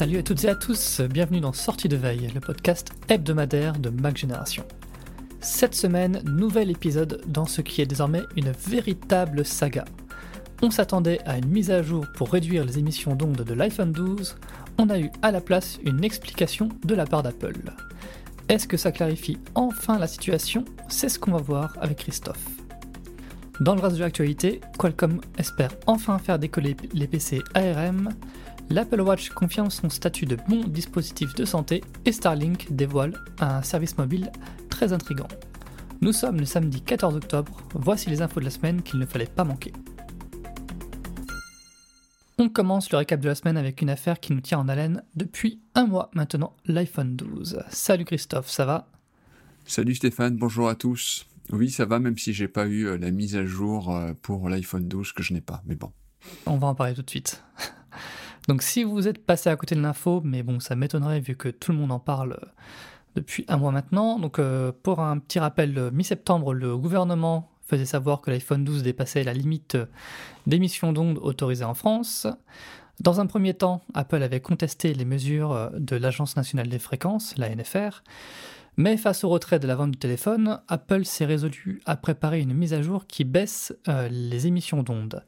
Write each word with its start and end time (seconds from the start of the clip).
Salut 0.00 0.16
à 0.16 0.22
toutes 0.22 0.44
et 0.44 0.48
à 0.48 0.54
tous, 0.54 1.02
bienvenue 1.02 1.40
dans 1.40 1.52
Sortie 1.52 1.90
de 1.90 1.96
Veille, 1.96 2.30
le 2.34 2.40
podcast 2.40 2.92
hebdomadaire 3.10 3.78
de 3.78 3.90
Mac 3.90 4.16
Génération. 4.16 4.64
Cette 5.40 5.74
semaine, 5.74 6.22
nouvel 6.24 6.70
épisode 6.70 7.20
dans 7.26 7.44
ce 7.44 7.60
qui 7.60 7.82
est 7.82 7.86
désormais 7.86 8.22
une 8.34 8.50
véritable 8.50 9.44
saga. 9.44 9.84
On 10.62 10.70
s'attendait 10.70 11.18
à 11.26 11.36
une 11.36 11.48
mise 11.48 11.70
à 11.70 11.82
jour 11.82 12.06
pour 12.16 12.30
réduire 12.30 12.64
les 12.64 12.78
émissions 12.78 13.14
d'ondes 13.14 13.44
de 13.44 13.52
l'iPhone 13.52 13.92
12, 13.92 14.36
on 14.78 14.88
a 14.88 14.98
eu 14.98 15.10
à 15.20 15.32
la 15.32 15.42
place 15.42 15.78
une 15.84 16.02
explication 16.02 16.70
de 16.82 16.94
la 16.94 17.04
part 17.04 17.22
d'Apple. 17.22 17.60
Est-ce 18.48 18.66
que 18.66 18.78
ça 18.78 18.92
clarifie 18.92 19.36
enfin 19.54 19.98
la 19.98 20.06
situation? 20.06 20.64
C'est 20.88 21.10
ce 21.10 21.18
qu'on 21.18 21.32
va 21.32 21.42
voir 21.42 21.76
avec 21.78 21.98
Christophe. 21.98 22.46
Dans 23.60 23.74
le 23.74 23.82
reste 23.82 23.96
de 23.96 24.00
l'actualité, 24.00 24.62
Qualcomm 24.78 25.20
espère 25.36 25.72
enfin 25.86 26.18
faire 26.18 26.38
décoller 26.38 26.74
les 26.94 27.06
PC 27.06 27.42
ARM, 27.54 28.08
l'Apple 28.70 29.00
Watch 29.00 29.30
confirme 29.30 29.68
son 29.68 29.90
statut 29.90 30.26
de 30.26 30.36
bon 30.48 30.64
dispositif 30.64 31.34
de 31.34 31.44
santé 31.44 31.82
et 32.04 32.12
Starlink 32.12 32.72
dévoile 32.72 33.12
un 33.40 33.62
service 33.62 33.98
mobile 33.98 34.30
très 34.68 34.92
intrigant. 34.92 35.28
Nous 36.00 36.12
sommes 36.12 36.38
le 36.38 36.46
samedi 36.46 36.80
14 36.80 37.16
octobre, 37.16 37.60
voici 37.74 38.08
les 38.08 38.22
infos 38.22 38.40
de 38.40 38.44
la 38.44 38.50
semaine 38.50 38.82
qu'il 38.82 39.00
ne 39.00 39.06
fallait 39.06 39.26
pas 39.26 39.44
manquer. 39.44 39.72
On 42.38 42.48
commence 42.48 42.90
le 42.90 42.98
récap 42.98 43.20
de 43.20 43.28
la 43.28 43.34
semaine 43.34 43.58
avec 43.58 43.82
une 43.82 43.90
affaire 43.90 44.18
qui 44.18 44.32
nous 44.32 44.40
tient 44.40 44.60
en 44.60 44.68
haleine 44.68 45.02
depuis 45.14 45.60
un 45.74 45.86
mois 45.86 46.10
maintenant, 46.14 46.56
l'iPhone 46.64 47.16
12. 47.16 47.64
Salut 47.68 48.06
Christophe, 48.06 48.48
ça 48.48 48.64
va? 48.64 48.88
Salut 49.66 49.94
Stéphane, 49.94 50.36
bonjour 50.36 50.68
à 50.68 50.74
tous. 50.74 51.26
Oui, 51.50 51.70
ça 51.70 51.84
va, 51.84 51.98
même 51.98 52.16
si 52.16 52.32
j'ai 52.32 52.48
pas 52.48 52.66
eu 52.66 52.86
euh, 52.86 52.96
la 52.96 53.10
mise 53.10 53.36
à 53.36 53.44
jour 53.44 53.94
euh, 53.94 54.12
pour 54.22 54.48
l'iPhone 54.48 54.88
12 54.88 55.12
que 55.12 55.22
je 55.22 55.34
n'ai 55.34 55.40
pas, 55.40 55.62
mais 55.66 55.74
bon. 55.74 55.90
On 56.46 56.56
va 56.56 56.68
en 56.68 56.74
parler 56.74 56.94
tout 56.94 57.02
de 57.02 57.10
suite. 57.10 57.42
Donc 58.50 58.62
si 58.62 58.82
vous 58.82 59.06
êtes 59.06 59.24
passé 59.24 59.48
à 59.48 59.54
côté 59.54 59.76
de 59.76 59.80
l'info, 59.80 60.22
mais 60.24 60.42
bon, 60.42 60.58
ça 60.58 60.74
m'étonnerait 60.74 61.20
vu 61.20 61.36
que 61.36 61.48
tout 61.48 61.70
le 61.70 61.78
monde 61.78 61.92
en 61.92 62.00
parle 62.00 62.32
euh, 62.32 62.46
depuis 63.14 63.44
un 63.46 63.58
mois 63.58 63.70
maintenant. 63.70 64.18
Donc 64.18 64.40
euh, 64.40 64.72
pour 64.82 64.98
un 64.98 65.18
petit 65.18 65.38
rappel, 65.38 65.78
euh, 65.78 65.92
mi-septembre, 65.92 66.52
le 66.52 66.76
gouvernement 66.76 67.48
faisait 67.68 67.86
savoir 67.86 68.20
que 68.20 68.32
l'iPhone 68.32 68.64
12 68.64 68.82
dépassait 68.82 69.22
la 69.22 69.34
limite 69.34 69.76
euh, 69.76 69.86
d'émission 70.48 70.92
d'ondes 70.92 71.20
autorisée 71.22 71.62
en 71.62 71.74
France. 71.74 72.26
Dans 72.98 73.20
un 73.20 73.26
premier 73.26 73.54
temps, 73.54 73.82
Apple 73.94 74.20
avait 74.20 74.40
contesté 74.40 74.94
les 74.94 75.04
mesures 75.04 75.70
de 75.76 75.94
l'Agence 75.94 76.34
nationale 76.34 76.66
des 76.66 76.80
fréquences, 76.80 77.38
la 77.38 77.54
NFR, 77.54 78.02
mais 78.76 78.96
face 78.96 79.22
au 79.22 79.28
retrait 79.28 79.60
de 79.60 79.68
la 79.68 79.76
vente 79.76 79.92
du 79.92 79.98
téléphone, 79.98 80.60
Apple 80.66 81.04
s'est 81.04 81.24
résolu 81.24 81.80
à 81.86 81.94
préparer 81.94 82.40
une 82.40 82.52
mise 82.52 82.74
à 82.74 82.82
jour 82.82 83.06
qui 83.06 83.22
baisse 83.22 83.72
les 84.10 84.48
émissions 84.48 84.82
d'ondes. 84.82 85.24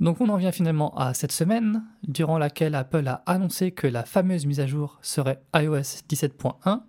Donc 0.00 0.20
on 0.20 0.28
en 0.28 0.36
vient 0.36 0.52
finalement 0.52 0.96
à 0.96 1.14
cette 1.14 1.32
semaine, 1.32 1.84
durant 2.06 2.38
laquelle 2.38 2.74
Apple 2.74 3.06
a 3.06 3.22
annoncé 3.26 3.70
que 3.70 3.86
la 3.86 4.04
fameuse 4.04 4.44
mise 4.44 4.60
à 4.60 4.66
jour 4.66 4.98
serait 5.02 5.40
iOS 5.54 6.02
17.1. 6.08 6.80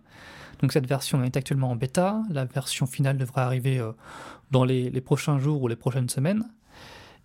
Donc 0.61 0.71
cette 0.71 0.87
version 0.87 1.23
est 1.23 1.37
actuellement 1.37 1.71
en 1.71 1.75
bêta, 1.75 2.23
la 2.29 2.45
version 2.45 2.87
finale 2.87 3.17
devrait 3.17 3.41
arriver 3.41 3.77
euh, 3.79 3.91
dans 4.51 4.63
les, 4.63 4.89
prochains 5.01 5.37
jours 5.37 5.61
ou 5.61 5.67
les 5.67 5.75
prochaines 5.75 6.09
semaines. 6.09 6.45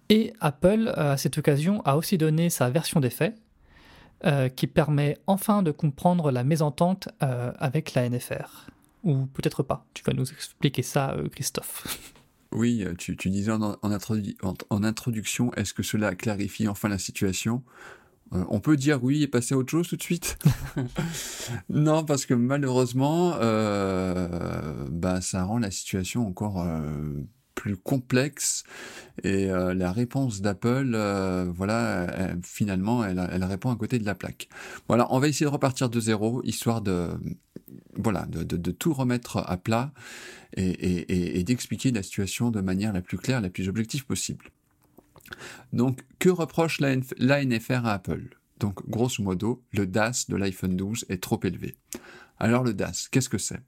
Et 0.08 0.34
Apple, 0.40 0.92
euh, 0.96 1.12
à 1.12 1.16
cette 1.16 1.38
occasion, 1.38 1.80
a 1.86 1.96
aussi 1.96 2.18
donné 2.18 2.50
sa 2.50 2.68
version 2.68 3.00
d'effet, 3.00 3.34
euh, 4.26 4.48
qui 4.48 4.66
permet 4.66 5.16
enfin 5.26 5.62
de 5.62 5.70
comprendre 5.70 6.30
la 6.30 6.44
mésentente 6.44 7.08
avec 7.20 7.94
la 7.94 8.08
NFR. 8.08 8.66
Ou 9.02 9.24
peut-être 9.26 9.62
pas. 9.62 9.86
Tu 9.94 10.02
vas 10.04 10.12
nous 10.12 10.30
expliquer 10.30 10.82
ça, 10.82 11.16
Christophe. 11.32 12.12
Oui, 12.52 12.82
euh, 12.84 12.94
tu, 12.96 13.16
tu 13.16 13.30
disais 13.30 13.52
en, 13.52 13.62
en, 13.62 13.90
introdu- 13.90 14.36
en- 14.42 14.54
en 14.70 14.82
introduction, 14.84 15.52
est-ce 15.54 15.72
que 15.72 15.82
cela 15.82 16.14
clarifie 16.14 16.66
enfin 16.68 16.88
la 16.88 16.98
situation? 16.98 17.62
Euh, 18.32 18.44
On 18.48 18.60
peut 18.60 18.76
dire 18.76 19.02
oui 19.04 19.22
et 19.22 19.28
passer 19.28 19.54
à 19.54 19.58
autre 19.58 19.70
chose 19.70 19.88
tout 19.88 19.96
de 19.96 20.02
suite? 20.02 20.38
Non, 21.68 22.04
parce 22.04 22.26
que 22.26 22.34
malheureusement, 22.34 23.34
euh, 23.40 24.86
bah, 24.90 25.20
ça 25.20 25.44
rend 25.44 25.58
la 25.58 25.70
situation 25.70 26.26
encore 26.26 26.62
euh, 26.62 27.14
plus 27.54 27.76
complexe 27.76 28.62
et 29.24 29.46
la 29.48 29.92
réponse 29.92 30.40
d'Apple, 30.40 30.96
voilà, 31.54 32.06
finalement, 32.42 33.04
elle, 33.04 33.28
elle 33.32 33.44
répond 33.44 33.70
à 33.70 33.76
côté 33.76 33.98
de 33.98 34.06
la 34.06 34.14
plaque. 34.14 34.48
Voilà, 34.88 35.06
on 35.12 35.18
va 35.18 35.28
essayer 35.28 35.44
de 35.46 35.50
repartir 35.50 35.90
de 35.90 36.00
zéro, 36.00 36.40
histoire 36.44 36.80
de, 36.80 37.10
voilà, 37.94 38.26
de, 38.26 38.70
tout 38.70 38.92
remettre 38.92 39.38
à 39.38 39.56
plat 39.56 39.92
et, 40.56 41.42
d'expliquer 41.44 41.90
la 41.90 42.02
situation 42.02 42.50
de 42.50 42.60
manière 42.60 42.92
la 42.92 43.02
plus 43.02 43.18
claire, 43.18 43.40
la 43.40 43.50
plus 43.50 43.68
objective 43.68 44.06
possible. 44.06 44.50
Donc, 45.72 46.00
que 46.18 46.28
reproche 46.28 46.80
la, 46.80 46.96
NF 46.96 47.12
la 47.18 47.44
NFR 47.44 47.86
à 47.86 47.94
Apple? 47.94 48.36
Donc, 48.58 48.86
grosso 48.88 49.22
modo, 49.22 49.62
le 49.72 49.86
DAS 49.86 50.26
de 50.28 50.36
l'iPhone 50.36 50.76
12 50.76 51.06
est 51.08 51.22
trop 51.22 51.40
élevé. 51.44 51.76
Alors, 52.38 52.64
le 52.64 52.72
DAS, 52.72 53.08
qu'est-ce 53.10 53.28
que 53.28 53.38
c'est? 53.38 53.60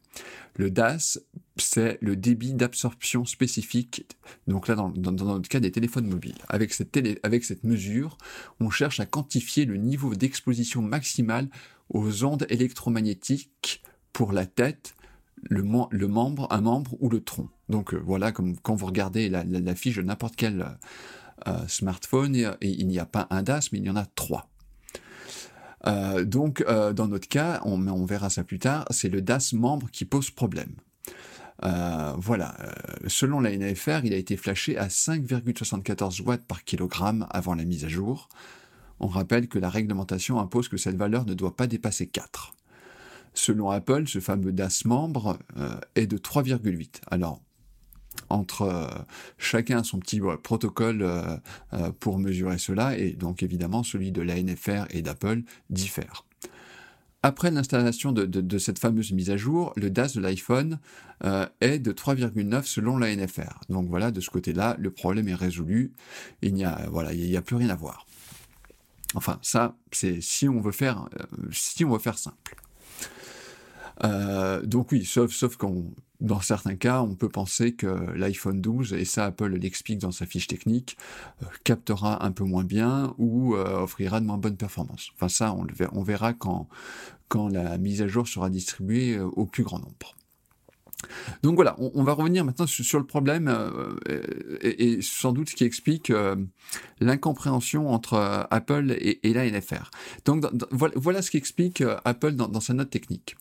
Le 0.56 0.70
DAS, 0.70 1.18
c'est 1.56 1.98
le 2.00 2.16
débit 2.16 2.54
d'absorption 2.54 3.26
spécifique, 3.26 4.06
donc 4.46 4.66
là, 4.66 4.74
dans, 4.74 4.90
dans- 4.90 5.12
notre 5.12 5.48
cas 5.48 5.60
des 5.60 5.70
téléphones 5.70 6.06
mobiles. 6.06 6.38
Avec 6.48 6.72
cette, 6.72 6.98
avec 7.22 7.44
cette 7.44 7.64
mesure, 7.64 8.16
on 8.60 8.70
cherche 8.70 8.98
à 8.98 9.06
quantifier 9.06 9.66
le 9.66 9.76
niveau 9.76 10.14
d'exposition 10.14 10.80
maximale 10.80 11.48
aux 11.90 12.24
ondes 12.24 12.46
électromagnétiques 12.48 13.82
pour 14.12 14.32
la 14.32 14.46
tête, 14.46 14.94
le, 15.42 15.62
mem- 15.62 15.88
le 15.90 16.08
membre, 16.08 16.46
un 16.50 16.60
membre 16.60 16.96
ou 17.00 17.08
le 17.08 17.22
tronc. 17.22 17.48
Donc 17.68 17.94
euh, 17.94 18.02
voilà, 18.04 18.32
comme 18.32 18.56
quand 18.58 18.74
vous 18.74 18.86
regardez 18.86 19.28
la, 19.28 19.74
fiche 19.74 19.96
de 19.96 20.02
n'importe 20.02 20.36
quel 20.36 20.66
euh, 21.48 21.66
smartphone, 21.68 22.36
et, 22.36 22.46
et 22.60 22.68
il 22.68 22.86
n'y 22.86 22.98
a 22.98 23.06
pas 23.06 23.26
un 23.30 23.42
DAS, 23.42 23.70
mais 23.72 23.78
il 23.78 23.84
y 23.86 23.90
en 23.90 23.96
a 23.96 24.06
trois. 24.06 24.48
Euh, 25.86 26.24
donc, 26.24 26.62
euh, 26.68 26.92
dans 26.92 27.08
notre 27.08 27.28
cas, 27.28 27.60
on, 27.64 27.88
on 27.88 28.04
verra 28.04 28.30
ça 28.30 28.44
plus 28.44 28.58
tard, 28.58 28.86
c'est 28.90 29.08
le 29.08 29.20
DAS 29.20 29.52
membre 29.52 29.90
qui 29.90 30.04
pose 30.04 30.30
problème. 30.30 30.74
Euh, 31.64 32.14
voilà, 32.18 32.56
euh, 32.60 32.72
selon 33.06 33.40
la 33.40 33.56
NFR, 33.56 34.04
il 34.04 34.12
a 34.12 34.16
été 34.16 34.36
flashé 34.36 34.76
à 34.76 34.88
5,74 34.88 36.22
watts 36.22 36.44
par 36.44 36.64
kilogramme 36.64 37.26
avant 37.30 37.54
la 37.54 37.64
mise 37.64 37.84
à 37.84 37.88
jour. 37.88 38.28
On 39.00 39.06
rappelle 39.06 39.48
que 39.48 39.58
la 39.58 39.70
réglementation 39.70 40.40
impose 40.40 40.68
que 40.68 40.76
cette 40.76 40.96
valeur 40.96 41.24
ne 41.24 41.34
doit 41.34 41.56
pas 41.56 41.66
dépasser 41.66 42.06
4. 42.06 42.52
Selon 43.34 43.70
Apple, 43.70 44.06
ce 44.06 44.20
fameux 44.20 44.52
DAS 44.52 44.84
membre 44.84 45.38
est 45.94 46.06
de 46.06 46.18
3,8. 46.18 47.00
Alors, 47.10 47.40
entre 48.28 49.04
chacun 49.38 49.82
son 49.82 49.98
petit 49.98 50.20
protocole 50.42 51.06
pour 52.00 52.18
mesurer 52.18 52.58
cela, 52.58 52.96
et 52.96 53.12
donc 53.12 53.42
évidemment 53.42 53.82
celui 53.82 54.12
de 54.12 54.22
l'ANFR 54.22 54.86
et 54.90 55.02
d'Apple 55.02 55.42
diffère. 55.70 56.24
Après 57.24 57.52
l'installation 57.52 58.10
de, 58.10 58.58
cette 58.58 58.80
fameuse 58.80 59.12
mise 59.12 59.30
à 59.30 59.36
jour, 59.36 59.72
le 59.76 59.90
DAS 59.90 60.14
de 60.14 60.20
l'iPhone 60.20 60.80
euh, 61.24 61.46
est 61.60 61.78
de 61.78 61.92
3,9 61.92 62.64
selon 62.64 62.98
la 62.98 63.14
NFR. 63.14 63.60
Donc 63.68 63.88
voilà, 63.88 64.10
de 64.10 64.20
ce 64.20 64.28
côté-là, 64.28 64.76
le 64.80 64.90
problème 64.90 65.28
est 65.28 65.34
résolu. 65.34 65.92
Il 66.42 66.52
n'y 66.54 66.64
a, 66.64 66.88
voilà, 66.90 67.12
il 67.12 67.36
a 67.36 67.42
plus 67.42 67.54
rien 67.54 67.70
à 67.70 67.76
voir. 67.76 68.06
Enfin, 69.14 69.38
ça, 69.40 69.76
c'est 69.92 70.20
si 70.20 70.48
on 70.48 70.60
veut 70.60 70.72
faire, 70.72 71.08
euh, 71.20 71.48
si 71.52 71.84
on 71.84 71.92
veut 71.92 72.00
faire 72.00 72.18
simple. 72.18 72.56
Euh, 74.04 74.62
donc 74.62 74.92
oui, 74.92 75.04
sauf, 75.04 75.32
sauf 75.32 75.56
qu'on 75.56 75.92
dans 76.20 76.40
certains 76.40 76.76
cas, 76.76 77.02
on 77.02 77.16
peut 77.16 77.28
penser 77.28 77.72
que 77.72 77.86
l'iPhone 78.14 78.60
12, 78.60 78.92
et 78.92 79.04
ça 79.04 79.24
Apple 79.24 79.56
l'explique 79.56 79.98
dans 79.98 80.12
sa 80.12 80.24
fiche 80.24 80.46
technique, 80.46 80.96
euh, 81.42 81.46
captera 81.64 82.24
un 82.24 82.30
peu 82.30 82.44
moins 82.44 82.62
bien 82.62 83.12
ou 83.18 83.56
euh, 83.56 83.80
offrira 83.82 84.20
de 84.20 84.26
moins 84.26 84.38
bonnes 84.38 84.56
performances. 84.56 85.10
Enfin 85.16 85.28
ça, 85.28 85.52
on, 85.52 85.64
verra, 85.64 85.90
on 85.94 86.02
verra 86.02 86.32
quand, 86.32 86.68
quand 87.26 87.48
la 87.48 87.76
mise 87.76 88.02
à 88.02 88.06
jour 88.06 88.28
sera 88.28 88.50
distribuée 88.50 89.18
au 89.18 89.46
plus 89.46 89.64
grand 89.64 89.80
nombre. 89.80 90.14
Donc 91.42 91.56
voilà, 91.56 91.74
on, 91.80 92.04
va 92.04 92.12
revenir 92.12 92.44
maintenant 92.44 92.68
sur, 92.68 93.00
le 93.00 93.04
problème 93.04 93.52
et, 94.62 95.00
sans 95.02 95.32
doute 95.32 95.50
ce 95.50 95.56
qui 95.56 95.64
explique 95.64 96.12
l'incompréhension 97.00 97.90
entre 97.90 98.46
Apple 98.48 98.96
et, 98.96 99.32
la 99.34 99.50
NFR. 99.50 99.90
Donc 100.24 100.44
voilà, 100.70 101.20
ce 101.20 101.32
qui 101.32 101.38
explique 101.38 101.82
Apple 102.04 102.34
dans 102.34 102.60
sa 102.60 102.74
note 102.74 102.90
technique. 102.90 103.34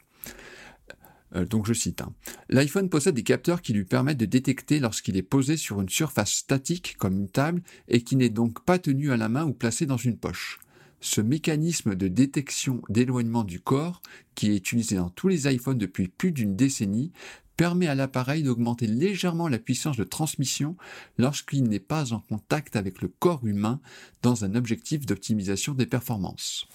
Euh, 1.35 1.45
donc 1.45 1.65
je 1.65 1.73
cite, 1.73 2.01
hein. 2.01 2.13
l'iPhone 2.49 2.89
possède 2.89 3.15
des 3.15 3.23
capteurs 3.23 3.61
qui 3.61 3.73
lui 3.73 3.85
permettent 3.85 4.17
de 4.17 4.25
détecter 4.25 4.79
lorsqu'il 4.79 5.17
est 5.17 5.21
posé 5.21 5.57
sur 5.57 5.81
une 5.81 5.89
surface 5.89 6.33
statique 6.33 6.97
comme 6.97 7.17
une 7.17 7.29
table 7.29 7.61
et 7.87 8.01
qui 8.01 8.15
n'est 8.15 8.29
donc 8.29 8.63
pas 8.65 8.79
tenu 8.79 9.11
à 9.11 9.17
la 9.17 9.29
main 9.29 9.45
ou 9.45 9.53
placé 9.53 9.85
dans 9.85 9.97
une 9.97 10.17
poche. 10.17 10.59
Ce 10.99 11.19
mécanisme 11.19 11.95
de 11.95 12.07
détection 12.07 12.81
d'éloignement 12.89 13.43
du 13.43 13.59
corps, 13.59 14.01
qui 14.35 14.51
est 14.51 14.57
utilisé 14.57 14.97
dans 14.97 15.09
tous 15.09 15.29
les 15.29 15.51
iPhones 15.51 15.79
depuis 15.79 16.07
plus 16.07 16.31
d'une 16.31 16.55
décennie, 16.55 17.11
permet 17.57 17.87
à 17.87 17.95
l'appareil 17.95 18.43
d'augmenter 18.43 18.87
légèrement 18.87 19.47
la 19.47 19.59
puissance 19.59 19.97
de 19.97 20.03
transmission 20.03 20.77
lorsqu'il 21.17 21.63
n'est 21.63 21.79
pas 21.79 22.13
en 22.13 22.19
contact 22.19 22.75
avec 22.75 23.01
le 23.01 23.07
corps 23.07 23.45
humain 23.45 23.79
dans 24.21 24.45
un 24.45 24.55
objectif 24.55 25.05
d'optimisation 25.05 25.73
des 25.73 25.85
performances. 25.85 26.67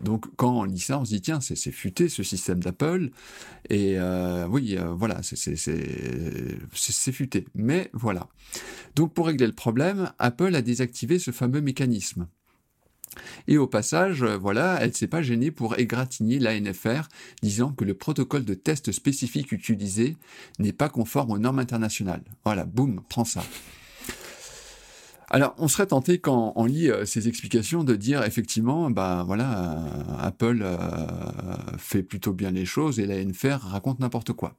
Donc 0.00 0.26
quand 0.36 0.60
on 0.60 0.64
lit 0.64 0.78
ça, 0.78 0.98
on 0.98 1.04
se 1.04 1.10
dit 1.10 1.20
tiens, 1.20 1.40
c'est 1.40 1.70
futé 1.70 2.08
ce 2.08 2.22
système 2.22 2.60
d'Apple. 2.60 3.10
Et 3.68 3.98
euh, 3.98 4.46
oui, 4.48 4.76
euh, 4.76 4.92
voilà, 4.92 5.20
c'est 5.22 7.12
futé. 7.12 7.46
Mais 7.54 7.90
voilà. 7.92 8.28
Donc 8.96 9.14
pour 9.14 9.26
régler 9.26 9.46
le 9.46 9.52
problème, 9.52 10.12
Apple 10.18 10.54
a 10.54 10.62
désactivé 10.62 11.18
ce 11.18 11.30
fameux 11.30 11.60
mécanisme. 11.60 12.26
Et 13.48 13.58
au 13.58 13.66
passage, 13.66 14.22
euh, 14.22 14.36
voilà, 14.36 14.78
elle 14.80 14.94
s'est 14.94 15.08
pas 15.08 15.22
gênée 15.22 15.50
pour 15.50 15.78
égratigner 15.78 16.38
l'ANFR, 16.38 17.08
disant 17.42 17.72
que 17.72 17.84
le 17.84 17.94
protocole 17.94 18.44
de 18.44 18.54
test 18.54 18.92
spécifique 18.92 19.52
utilisé 19.52 20.16
n'est 20.58 20.72
pas 20.72 20.88
conforme 20.88 21.32
aux 21.32 21.38
normes 21.38 21.58
internationales. 21.58 22.22
Voilà, 22.44 22.64
boum, 22.64 23.00
prends 23.08 23.24
ça. 23.24 23.42
Alors, 25.32 25.54
on 25.58 25.68
serait 25.68 25.86
tenté 25.86 26.18
quand 26.18 26.52
on 26.56 26.64
lit 26.64 26.90
euh, 26.90 27.04
ces 27.04 27.28
explications 27.28 27.84
de 27.84 27.94
dire 27.94 28.24
effectivement, 28.24 28.90
bah 28.90 29.22
voilà, 29.24 29.74
euh, 29.78 30.16
Apple 30.18 30.60
euh, 30.62 30.76
fait 31.78 32.02
plutôt 32.02 32.32
bien 32.32 32.50
les 32.50 32.64
choses 32.64 32.98
et 32.98 33.06
la 33.06 33.24
NFR 33.24 33.60
raconte 33.62 34.00
n'importe 34.00 34.32
quoi. 34.32 34.56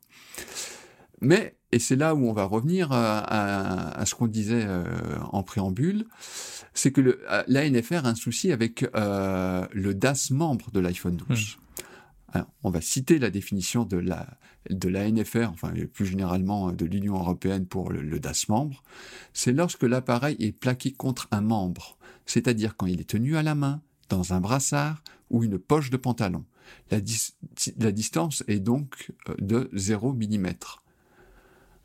Mais, 1.20 1.58
et 1.74 1.80
c'est 1.80 1.98
là 1.98 2.16
où 2.16 2.26
on 2.26 2.32
va 2.32 2.46
revenir 2.46 2.90
à, 2.92 4.04
ce 4.06 4.16
qu'on 4.16 4.26
disait 4.26 4.66
en 5.32 5.44
préambule, 5.44 6.06
c'est 6.74 6.92
que 6.92 7.00
le, 7.00 7.22
la 7.48 7.70
NFR 7.70 8.06
a 8.06 8.10
un 8.10 8.16
souci 8.16 8.52
avec 8.52 8.82
le 8.96 9.92
DAS 9.94 10.32
membre 10.32 10.72
de 10.72 10.80
l'iPhone 10.80 11.18
12 11.18 11.58
on 12.64 12.70
va 12.70 12.82
citer 12.82 13.20
la 13.20 13.30
définition 13.30 13.84
de 13.86 13.98
la, 13.98 14.26
de 14.70 14.90
la 14.90 15.10
NFR, 15.10 15.50
enfin 15.52 15.74
plus 15.94 16.06
généralement 16.06 16.72
de 16.72 16.86
l'Union 16.86 17.16
européenne 17.16 17.66
pour 17.66 17.92
le, 17.92 18.20
DAS 18.20 18.46
membre, 18.48 18.84
c'est 19.34 19.54
lorsque 19.54 19.84
l'appareil 19.84 20.36
est 20.40 20.52
plaqué 20.52 20.92
contre 20.92 21.28
un 21.32 21.42
membre, 21.42 21.98
c'est-à-dire 22.26 22.78
quand 22.78 22.86
il 22.86 23.02
est 23.02 23.10
tenu 23.10 23.38
à 23.38 23.44
la 23.44 23.56
main, 23.56 23.82
dans 24.10 24.34
un 24.34 24.42
brassard 24.42 25.02
ou 25.30 25.44
une 25.44 25.58
poche 25.58 25.90
de 25.90 25.98
pantalon. 25.98 26.46
La, 26.90 27.02
distance 27.92 28.44
est 28.48 28.60
donc 28.60 29.12
euh, 29.30 29.36
de 29.40 29.70
0 29.74 30.14
mm. 30.14 30.48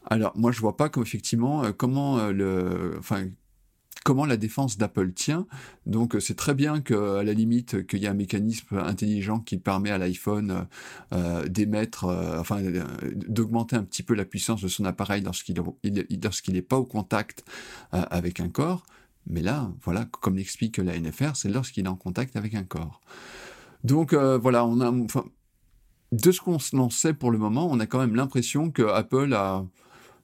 Alors 0.04 0.36
moi 0.36 0.52
je 0.52 0.60
vois 0.60 0.76
pas 0.76 0.90
effectivement 1.00 1.64
euh, 1.64 1.72
comment 1.72 2.18
euh, 2.18 2.32
le, 2.32 2.96
enfin 2.98 3.26
comment 4.04 4.26
la 4.26 4.36
défense 4.36 4.78
d'Apple 4.78 5.12
tient. 5.12 5.46
Donc 5.84 6.14
euh, 6.14 6.20
c'est 6.20 6.36
très 6.36 6.54
bien 6.54 6.80
qu'à 6.80 7.22
la 7.22 7.32
limite 7.32 7.86
qu'il 7.86 8.00
y 8.00 8.04
ait 8.04 8.08
un 8.08 8.14
mécanisme 8.14 8.78
intelligent 8.78 9.40
qui 9.40 9.56
permet 9.58 9.90
à 9.90 9.98
l'iPhone 9.98 10.66
euh, 11.12 11.46
d'émettre, 11.48 12.04
euh, 12.04 12.38
enfin 12.38 12.60
d'augmenter 13.02 13.76
un 13.76 13.84
petit 13.84 14.02
peu 14.02 14.14
la 14.14 14.24
puissance 14.24 14.62
de 14.62 14.68
son 14.68 14.84
appareil 14.84 15.22
lorsqu'il 15.22 15.56
lorsqu'il 16.22 16.54
n'est 16.54 16.62
pas 16.62 16.76
au 16.76 16.84
contact 16.84 17.44
avec 17.90 18.40
un 18.40 18.48
corps. 18.48 18.84
Mais 19.28 19.42
là, 19.42 19.72
voilà, 19.82 20.04
comme 20.04 20.36
l'explique 20.36 20.78
la 20.78 20.98
NFR, 20.98 21.34
c'est 21.34 21.48
lorsqu'il 21.48 21.86
est 21.86 21.88
en 21.88 21.96
contact 21.96 22.36
avec 22.36 22.54
un 22.54 22.62
corps. 22.62 23.00
Donc 23.82 24.14
voilà, 24.14 24.64
on 24.64 24.80
a, 24.80 24.90
enfin, 24.90 25.24
de 26.12 26.30
ce 26.30 26.40
qu'on 26.40 26.90
sait 26.90 27.14
pour 27.14 27.32
le 27.32 27.38
moment, 27.38 27.68
on 27.68 27.80
a 27.80 27.86
quand 27.86 27.98
même 27.98 28.14
l'impression 28.14 28.70
que 28.70 28.82
Apple 28.82 29.34
a 29.34 29.66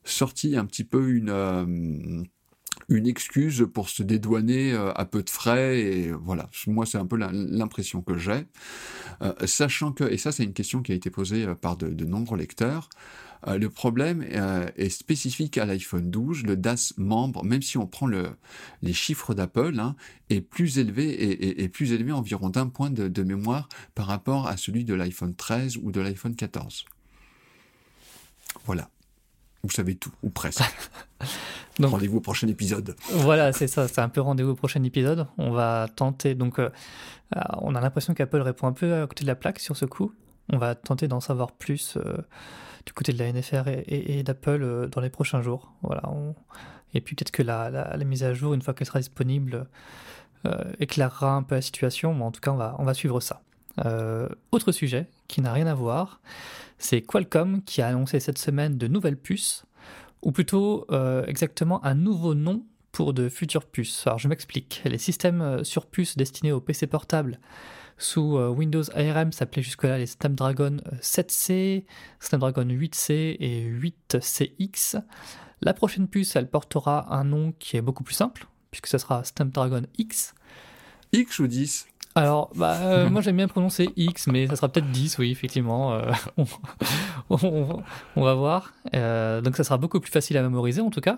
sorti 0.04 0.56
un 0.56 0.66
petit 0.66 0.84
peu 0.84 1.10
une 1.10 2.28
une 2.92 3.06
excuse 3.06 3.66
pour 3.72 3.88
se 3.88 4.02
dédouaner 4.02 4.72
euh, 4.72 4.92
à 4.94 5.04
peu 5.04 5.22
de 5.22 5.30
frais 5.30 5.80
et 5.80 6.12
voilà. 6.12 6.48
Moi 6.66 6.86
c'est 6.86 6.98
un 6.98 7.06
peu 7.06 7.16
l'impression 7.16 8.02
que 8.02 8.16
j'ai. 8.18 8.44
Euh, 9.22 9.32
sachant 9.46 9.92
que 9.92 10.04
et 10.04 10.18
ça 10.18 10.32
c'est 10.32 10.44
une 10.44 10.52
question 10.52 10.82
qui 10.82 10.92
a 10.92 10.94
été 10.94 11.10
posée 11.10 11.44
euh, 11.44 11.54
par 11.54 11.76
de, 11.76 12.04
nombreux 12.04 12.38
lecteurs 12.38 12.88
le 13.44 13.68
problème 13.68 14.22
est 14.22 14.88
spécifique 14.88 15.58
à 15.58 15.64
l'iPhone 15.64 16.10
12 16.12 16.44
le 16.44 16.56
DAS 16.56 16.94
membre 16.96 17.42
même 17.42 17.62
si 17.62 17.76
on 17.76 17.88
prend 17.88 18.06
le, 18.06 18.28
les 18.82 18.92
chiffres 18.92 19.34
d'Apple 19.34 19.80
hein, 19.80 19.96
est 20.30 20.40
plus 20.40 20.78
élevé 20.78 21.60
et, 21.60 21.68
plus 21.68 21.92
élevé 21.92 22.12
environ 22.12 22.50
d'un 22.50 22.68
point 22.68 22.90
de, 22.90 23.08
de 23.08 23.22
mémoire 23.24 23.68
par 23.96 24.06
rapport 24.06 24.46
à 24.46 24.56
celui 24.56 24.84
de 24.84 24.94
l'iPhone 24.94 25.34
13 25.34 25.78
ou 25.82 25.90
de 25.90 26.00
l'iPhone 26.00 26.36
14 26.36 26.84
voilà 28.64 28.88
vous 29.62 29.70
savez 29.70 29.94
tout, 29.94 30.12
ou 30.22 30.30
presque. 30.30 30.62
rendez-vous 31.80 32.18
au 32.18 32.20
prochain 32.20 32.48
épisode. 32.48 32.96
Voilà, 33.10 33.52
c'est 33.52 33.66
ça, 33.66 33.88
c'est 33.88 34.00
un 34.00 34.08
peu 34.08 34.20
rendez-vous 34.20 34.50
au 34.50 34.56
prochain 34.56 34.82
épisode. 34.82 35.26
On 35.38 35.50
va 35.50 35.88
tenter, 35.94 36.34
donc 36.34 36.58
euh, 36.58 36.70
euh, 37.36 37.40
on 37.58 37.74
a 37.74 37.80
l'impression 37.80 38.14
qu'Apple 38.14 38.40
répond 38.40 38.66
un 38.66 38.72
peu 38.72 39.02
à 39.02 39.06
côté 39.06 39.24
de 39.24 39.28
la 39.28 39.34
plaque 39.34 39.58
sur 39.58 39.76
ce 39.76 39.84
coup. 39.84 40.12
On 40.52 40.58
va 40.58 40.74
tenter 40.74 41.08
d'en 41.08 41.20
savoir 41.20 41.52
plus 41.52 41.96
euh, 41.96 42.18
du 42.86 42.92
côté 42.92 43.12
de 43.12 43.18
la 43.18 43.32
NFR 43.32 43.68
et, 43.68 44.22
d'Apple 44.22 44.88
dans 44.90 45.00
les 45.00 45.10
prochains 45.10 45.40
jours. 45.42 45.72
Voilà, 45.82 46.02
Et 46.94 47.00
puis 47.00 47.14
peut-être 47.14 47.30
que 47.30 47.42
la, 47.42 47.96
mise 48.04 48.24
à 48.24 48.34
jour, 48.34 48.54
une 48.54 48.62
fois 48.62 48.74
qu'elle 48.74 48.88
sera 48.88 48.98
disponible, 48.98 49.66
éclairera 50.80 51.36
un 51.36 51.44
peu 51.44 51.54
la 51.54 51.62
situation. 51.62 52.12
Mais 52.12 52.24
en 52.24 52.32
tout 52.32 52.40
cas, 52.40 52.50
on 52.50 52.56
va, 52.56 52.74
on 52.80 52.84
va 52.84 52.94
suivre 52.94 53.20
ça. 53.20 53.42
Autre 53.78 54.72
sujet 54.72 55.08
qui 55.28 55.40
n'a 55.40 55.52
rien 55.52 55.66
à 55.66 55.74
voir, 55.74 56.20
c'est 56.78 57.00
Qualcomm 57.00 57.62
qui 57.62 57.80
a 57.80 57.88
annoncé 57.88 58.20
cette 58.20 58.38
semaine 58.38 58.76
de 58.76 58.88
nouvelles 58.88 59.16
puces, 59.16 59.64
ou 60.22 60.32
plutôt 60.32 60.86
euh, 60.90 61.24
exactement 61.26 61.84
un 61.84 61.94
nouveau 61.94 62.34
nom 62.34 62.64
pour 62.90 63.14
de 63.14 63.28
futures 63.28 63.64
puces. 63.64 64.06
Alors 64.06 64.18
je 64.18 64.28
m'explique, 64.28 64.82
les 64.84 64.98
systèmes 64.98 65.40
euh, 65.40 65.64
sur 65.64 65.86
puces 65.86 66.16
destinés 66.16 66.52
aux 66.52 66.60
PC 66.60 66.86
portables 66.86 67.38
sous 67.98 68.36
euh, 68.36 68.48
Windows 68.48 68.82
ARM 68.94 69.32
s'appelaient 69.32 69.62
jusque-là 69.62 69.98
les 69.98 70.06
Snapdragon 70.06 70.78
7C, 71.00 71.84
Snapdragon 72.20 72.64
8C 72.64 73.36
et 73.38 73.64
8CX. 73.70 75.02
La 75.60 75.74
prochaine 75.74 76.08
puce, 76.08 76.34
elle 76.34 76.48
portera 76.48 77.14
un 77.14 77.22
nom 77.22 77.52
qui 77.58 77.76
est 77.76 77.82
beaucoup 77.82 78.02
plus 78.02 78.14
simple, 78.14 78.46
puisque 78.72 78.88
ce 78.88 78.98
sera 78.98 79.22
Snapdragon 79.22 79.82
X. 79.98 80.34
X 81.12 81.38
ou 81.38 81.46
10 81.46 81.86
alors, 82.14 82.50
bah, 82.54 82.76
euh, 82.82 83.08
moi 83.08 83.22
j'aime 83.22 83.36
bien 83.36 83.48
prononcer 83.48 83.90
X, 83.96 84.26
mais 84.26 84.46
ça 84.46 84.56
sera 84.56 84.68
peut-être 84.68 84.90
10, 84.90 85.18
oui, 85.18 85.30
effectivement. 85.30 85.94
Euh, 85.94 86.12
on, 87.30 88.22
va 88.22 88.34
voir. 88.34 88.72
Euh, 88.94 89.40
donc 89.40 89.56
ça 89.56 89.64
sera 89.64 89.78
beaucoup 89.78 89.98
plus 89.98 90.10
facile 90.10 90.36
à 90.36 90.42
mémoriser 90.42 90.82
en 90.82 90.90
tout 90.90 91.00
cas. 91.00 91.16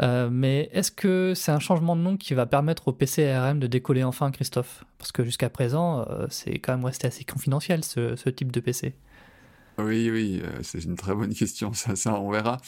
mais 0.00 0.70
est-ce 0.72 0.92
que 0.92 1.34
c'est 1.34 1.52
un 1.52 1.58
changement 1.58 1.96
de 1.96 2.02
nom 2.02 2.16
qui 2.16 2.34
va 2.34 2.46
permettre 2.46 2.88
au 2.88 2.92
PC 2.92 3.28
ARM 3.28 3.58
de 3.58 3.66
décoller 3.66 4.04
enfin, 4.04 4.30
Christophe? 4.30 4.84
Parce 4.98 5.10
que 5.10 5.24
jusqu'à 5.24 5.50
présent, 5.50 6.06
c'est 6.28 6.58
quand 6.58 6.72
même 6.72 6.84
resté 6.84 7.08
assez 7.08 7.24
confidentiel 7.24 7.84
ce, 7.84 8.14
ce 8.14 8.30
type 8.30 8.52
de 8.52 8.60
PC. 8.60 8.94
Oui, 9.84 10.10
oui, 10.10 10.42
c'est 10.62 10.84
une 10.84 10.96
très 10.96 11.14
bonne 11.14 11.34
question, 11.34 11.72
ça, 11.72 12.20
on 12.20 12.30
verra. 12.30 12.58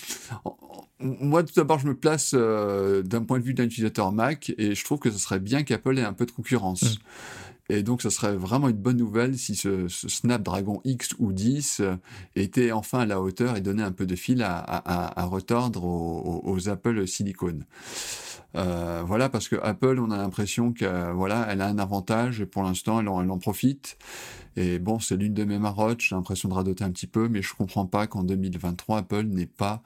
Moi, 1.01 1.43
tout 1.43 1.55
d'abord, 1.57 1.79
je 1.79 1.87
me 1.87 1.95
place 1.95 2.35
d'un 2.35 3.25
point 3.25 3.39
de 3.39 3.45
vue 3.45 3.55
d'un 3.55 3.65
utilisateur 3.65 4.13
Mac 4.13 4.53
et 4.59 4.75
je 4.75 4.85
trouve 4.85 4.99
que 4.99 5.11
ce 5.11 5.19
serait 5.19 5.41
bien 5.41 5.63
qu'Apple 5.63 5.99
ait 5.99 6.05
un 6.05 6.13
peu 6.13 6.27
de 6.27 6.33
concurrence. 6.33 6.83
Mmh. 6.83 6.99
Et 7.71 7.83
donc, 7.83 8.03
ça 8.03 8.11
serait 8.11 8.37
vraiment 8.37 8.69
une 8.69 8.77
bonne 8.77 8.97
nouvelle 8.97 9.39
si 9.39 9.57
ce, 9.57 9.89
Snapdragon 9.89 10.81
X 10.85 11.15
ou 11.19 11.33
10 11.33 11.83
était 12.37 12.73
enfin 12.73 13.01
à 13.01 13.07
la 13.07 13.21
hauteur 13.21 13.57
et 13.57 13.61
donnait 13.61 13.83
un 13.83 13.93
peu 13.93 14.07
de 14.07 14.17
fil 14.17 14.43
à, 14.43 15.25
retordre 15.27 15.85
aux, 15.85 16.69
Apple 16.69 17.07
Silicon. 17.07 17.61
voilà, 18.55 19.29
parce 19.29 19.49
que 19.49 19.57
Apple, 19.63 19.99
on 19.99 20.11
a 20.11 20.17
l'impression 20.17 20.73
que 20.73 21.13
voilà, 21.13 21.47
elle 21.51 21.63
a 21.63 21.69
un 21.69 21.79
avantage 21.79 22.41
et 22.41 22.47
pour 22.47 22.63
l'instant, 22.63 23.01
elle, 23.01 23.09
en 23.09 23.39
profite. 23.39 23.97
Et 24.57 24.79
bon, 24.79 25.01
c'est 25.01 25.17
l'une 25.17 25.35
de 25.35 25.45
mes 25.45 25.59
marottes. 25.59 26.01
J'ai 26.01 26.15
l'impression 26.15 26.49
de 26.49 26.55
radoter 26.55 26.85
un 26.85 26.91
petit 26.91 27.07
peu, 27.07 27.29
mais 27.29 27.43
je 27.43 27.55
comprends 27.55 27.87
pas 27.87 28.07
qu'en 28.07 28.23
2023, 28.23 28.99
Apple 28.99 29.25
n'ait 29.25 29.47
pas 29.47 29.83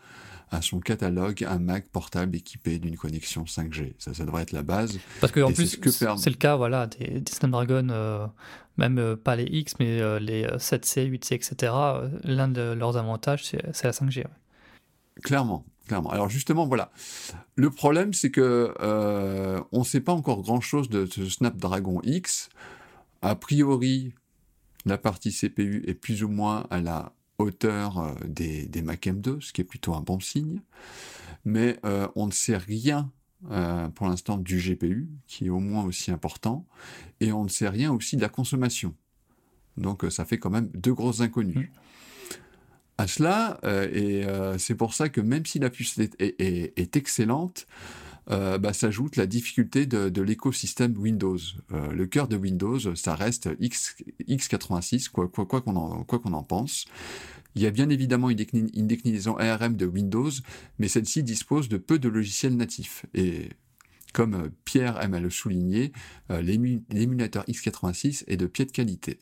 à 0.50 0.62
son 0.62 0.80
catalogue 0.80 1.44
un 1.44 1.58
Mac 1.58 1.88
portable 1.88 2.36
équipé 2.36 2.78
d'une 2.78 2.96
connexion 2.96 3.44
5G. 3.44 3.94
Ça, 3.98 4.14
ça 4.14 4.24
devrait 4.24 4.42
être 4.42 4.52
la 4.52 4.62
base. 4.62 4.98
Parce 5.20 5.32
que 5.32 5.40
en 5.40 5.52
plus, 5.52 5.78
c'est 5.90 6.30
le 6.30 6.36
cas 6.36 6.56
voilà, 6.56 6.86
des, 6.86 7.22
Snapdragon, 7.30 7.88
euh, 7.90 8.26
même 8.76 8.98
euh, 8.98 9.16
pas 9.16 9.36
les 9.36 9.44
X, 9.44 9.74
mais 9.78 10.00
euh, 10.00 10.18
les 10.18 10.46
7C, 10.46 11.08
8C, 11.10 11.34
etc. 11.34 11.72
L'un 12.24 12.48
de 12.48 12.72
leurs 12.72 12.96
avantages, 12.96 13.44
c'est 13.44 13.84
la 13.84 13.90
5G. 13.92 14.24
Clairement, 15.22 15.64
clairement. 15.86 16.10
Alors 16.10 16.28
justement, 16.28 16.66
voilà. 16.66 16.90
Le 17.56 17.70
problème, 17.70 18.14
c'est 18.14 18.30
que 18.30 18.72
on 19.72 19.80
ne 19.80 19.84
sait 19.84 20.00
pas 20.00 20.12
encore 20.12 20.42
grand-chose 20.42 20.88
de 20.88 21.06
ce 21.06 21.28
Snapdragon 21.28 22.00
X. 22.04 22.48
A 23.20 23.34
priori, 23.34 24.14
la 24.86 24.96
partie 24.96 25.32
CPU 25.32 25.82
est 25.86 25.94
plus 25.94 26.22
ou 26.22 26.28
moins 26.28 26.66
à 26.70 26.80
la 26.80 27.12
hauteur 27.38 27.98
euh, 27.98 28.14
des, 28.26 28.66
des 28.66 28.82
Mac 28.82 29.06
M2, 29.06 29.40
ce 29.40 29.52
qui 29.52 29.60
est 29.60 29.64
plutôt 29.64 29.94
un 29.94 30.00
bon 30.00 30.20
signe. 30.20 30.60
Mais 31.44 31.78
euh, 31.84 32.08
on 32.16 32.26
ne 32.26 32.32
sait 32.32 32.56
rien 32.56 33.10
euh, 33.50 33.88
pour 33.88 34.08
l'instant 34.08 34.36
du 34.36 34.58
GPU, 34.58 35.08
qui 35.26 35.46
est 35.46 35.50
au 35.50 35.60
moins 35.60 35.84
aussi 35.84 36.10
important, 36.10 36.66
et 37.20 37.32
on 37.32 37.44
ne 37.44 37.48
sait 37.48 37.68
rien 37.68 37.92
aussi 37.92 38.16
de 38.16 38.22
la 38.22 38.28
consommation. 38.28 38.94
Donc 39.76 40.04
ça 40.10 40.24
fait 40.24 40.38
quand 40.38 40.50
même 40.50 40.68
deux 40.74 40.92
grosses 40.92 41.20
inconnues. 41.20 41.70
À 43.00 43.06
cela, 43.06 43.60
et 43.92 44.26
c'est 44.58 44.74
pour 44.74 44.92
ça 44.92 45.08
que 45.08 45.20
même 45.20 45.46
si 45.46 45.60
la 45.60 45.70
puce 45.70 46.00
est, 46.18 46.96
excellente, 46.96 47.68
bah, 48.28 48.72
s'ajoute 48.72 49.16
la 49.16 49.26
difficulté 49.26 49.86
de, 49.86 50.22
l'écosystème 50.22 50.96
Windows. 50.98 51.38
le 51.70 52.06
cœur 52.06 52.28
de 52.28 52.36
Windows, 52.36 52.78
ça 52.94 53.14
reste 53.14 53.48
X, 53.58 53.96
x86, 54.28 55.10
quoi 55.10 55.28
qu'on 55.28 55.46
quoi, 55.46 55.62
en, 55.66 56.04
quoi 56.04 56.20
en 56.24 56.42
pense. 56.42 56.86
Il 57.58 57.62
y 57.62 57.66
a 57.66 57.70
bien 57.70 57.88
évidemment 57.88 58.30
une, 58.30 58.36
déclinaison 58.86 59.36
ARM 59.36 59.76
de 59.76 59.84
Windows, 59.84 60.30
mais 60.78 60.86
celle-ci 60.86 61.24
dispose 61.24 61.68
de 61.68 61.76
peu 61.76 61.98
de 61.98 62.08
logiciels 62.08 62.56
natifs. 62.56 63.04
Et 63.14 63.48
comme 64.12 64.34
euh, 64.34 64.48
Pierre 64.64 65.02
aime 65.02 65.14
à 65.14 65.20
le 65.20 65.28
souligner, 65.28 65.92
euh, 66.30 66.40
l'émulateur 66.40 67.44
x86 67.46 68.22
est 68.28 68.36
de 68.36 68.46
pied 68.46 68.64
de 68.64 68.70
qualité. 68.70 69.18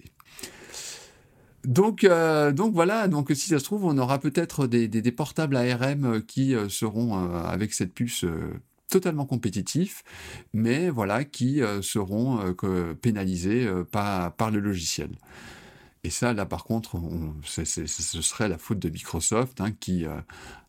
Donc, 1.64 2.04
euh, 2.04 2.52
donc 2.52 2.74
voilà, 2.74 3.08
donc 3.08 3.30
si 3.30 3.48
ça 3.48 3.58
se 3.58 3.64
trouve, 3.64 3.84
on 3.84 3.96
aura 3.96 4.18
peut-être 4.18 4.66
des, 4.66 5.12
portables 5.12 5.56
ARM 5.56 6.22
qui 6.22 6.54
seront 6.68 7.16
avec 7.34 7.72
cette 7.72 7.94
puce 7.94 8.24
totalement 9.00 9.26
compétitifs, 9.26 10.04
mais 10.52 10.90
voilà, 10.90 11.24
qui 11.24 11.60
seront 11.82 12.54
pénalisés 13.00 13.68
par 13.90 14.50
le 14.50 14.60
logiciel. 14.60 15.10
Et 16.06 16.10
ça, 16.10 16.32
là, 16.32 16.46
par 16.46 16.62
contre, 16.62 17.00
ce 17.42 17.64
serait 17.74 18.48
la 18.48 18.58
faute 18.58 18.78
de 18.78 18.88
Microsoft, 18.88 19.60
hein, 19.60 19.72
qui, 19.72 20.06
euh, 20.06 20.20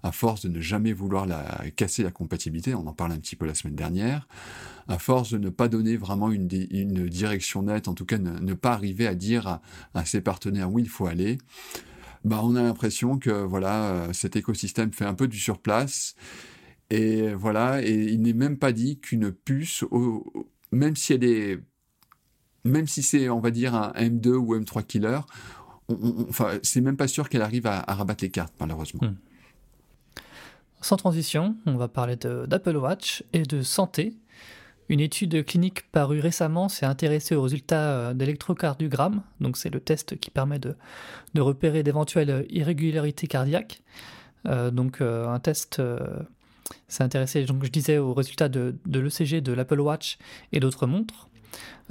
à 0.02 0.12
force 0.12 0.42
de 0.42 0.50
ne 0.50 0.60
jamais 0.62 0.94
vouloir 0.94 1.28
la, 1.28 1.64
casser 1.76 2.02
la 2.02 2.10
compatibilité, 2.10 2.74
on 2.74 2.88
en 2.88 2.92
parle 2.92 3.12
un 3.12 3.20
petit 3.20 3.36
peu 3.36 3.46
la 3.46 3.54
semaine 3.54 3.76
dernière, 3.76 4.28
à 4.88 4.98
force 4.98 5.34
de 5.34 5.38
ne 5.38 5.50
pas 5.50 5.68
donner 5.68 5.96
vraiment 5.96 6.32
une, 6.32 6.48
direction 6.48 7.62
nette, 7.62 7.88
en 7.88 7.94
tout 7.94 8.06
cas 8.06 8.18
ne, 8.18 8.54
pas 8.56 8.72
arriver 8.72 9.06
à 9.06 9.14
dire 9.14 9.60
à, 9.94 10.06
ses 10.06 10.22
partenaires 10.22 10.72
où 10.72 10.80
il 10.80 10.90
faut 10.90 11.06
aller, 11.06 11.38
bah, 12.26 12.40
on 12.42 12.56
a 12.56 12.64
l'impression 12.64 13.20
que 13.20 13.30
voilà, 13.30 13.92
euh, 13.92 14.14
cet 14.14 14.38
écosystème 14.38 14.92
fait 14.92 15.06
un 15.06 15.14
peu 15.14 15.28
du 15.28 15.38
surplace. 15.38 16.16
Et 16.90 17.34
voilà, 17.34 17.82
et 17.84 17.94
il 17.94 18.22
n'est 18.22 18.34
même 18.34 18.58
pas 18.58 18.72
dit 18.72 19.00
qu'une 19.00 19.32
puce, 19.32 19.84
même 20.72 20.96
si 20.96 21.14
elle 21.14 21.24
est 21.24 21.60
même 22.68 22.88
si 22.88 23.02
c'est, 23.02 23.30
on 23.30 23.40
va 23.40 23.50
dire, 23.52 23.74
un 23.76 23.92
M2 23.92 24.30
ou 24.34 24.56
M3 24.56 24.84
killer, 24.84 25.20
enfin, 26.30 26.60
c'est 26.64 26.82
même 26.82 26.98
pas 26.98 27.08
sûr 27.08 27.30
qu'elle 27.30 27.42
arrive 27.42 27.66
à, 27.66 27.82
rabattre 27.88 28.24
les 28.24 28.30
cartes, 28.30 28.54
malheureusement. 28.60 29.02
Hmm. 29.04 29.16
Sans 30.82 30.98
transition, 30.98 31.56
on 31.66 31.76
va 31.76 31.88
parler 31.88 32.16
d'Apple 32.16 32.78
Watch 32.78 33.24
et 33.34 33.44
de 33.44 33.62
santé. 33.62 34.16
Une 34.90 35.00
étude 35.00 35.44
clinique 35.44 35.92
parue 35.92 36.20
récemment 36.20 36.70
s'est 36.70 36.86
intéressée 36.86 37.36
aux 37.36 37.42
résultats 37.42 37.92
euh, 37.92 38.14
d'électrocardiogramme, 38.14 39.22
donc 39.42 39.58
c'est 39.58 39.70
le 39.70 39.82
test 39.82 40.18
qui 40.18 40.30
permet 40.30 40.60
de, 40.60 40.76
repérer 41.38 41.84
d'éventuelles 41.84 42.46
irrégularités 42.50 43.28
cardiaques. 43.28 43.82
Euh, 44.46 44.72
donc 44.72 45.02
euh, 45.02 45.28
un 45.28 45.40
test 45.40 45.82
s'est 46.88 47.04
intéressé, 47.04 47.44
donc 47.46 47.64
je 47.64 47.70
disais, 47.70 47.98
aux 47.98 48.14
résultats 48.14 48.50
de, 48.50 48.76
l'ECG 48.86 49.42
de 49.42 49.54
l'Apple 49.54 49.80
Watch 49.80 50.18
et 50.52 50.60
d'autres 50.60 50.88
montres. 50.88 51.30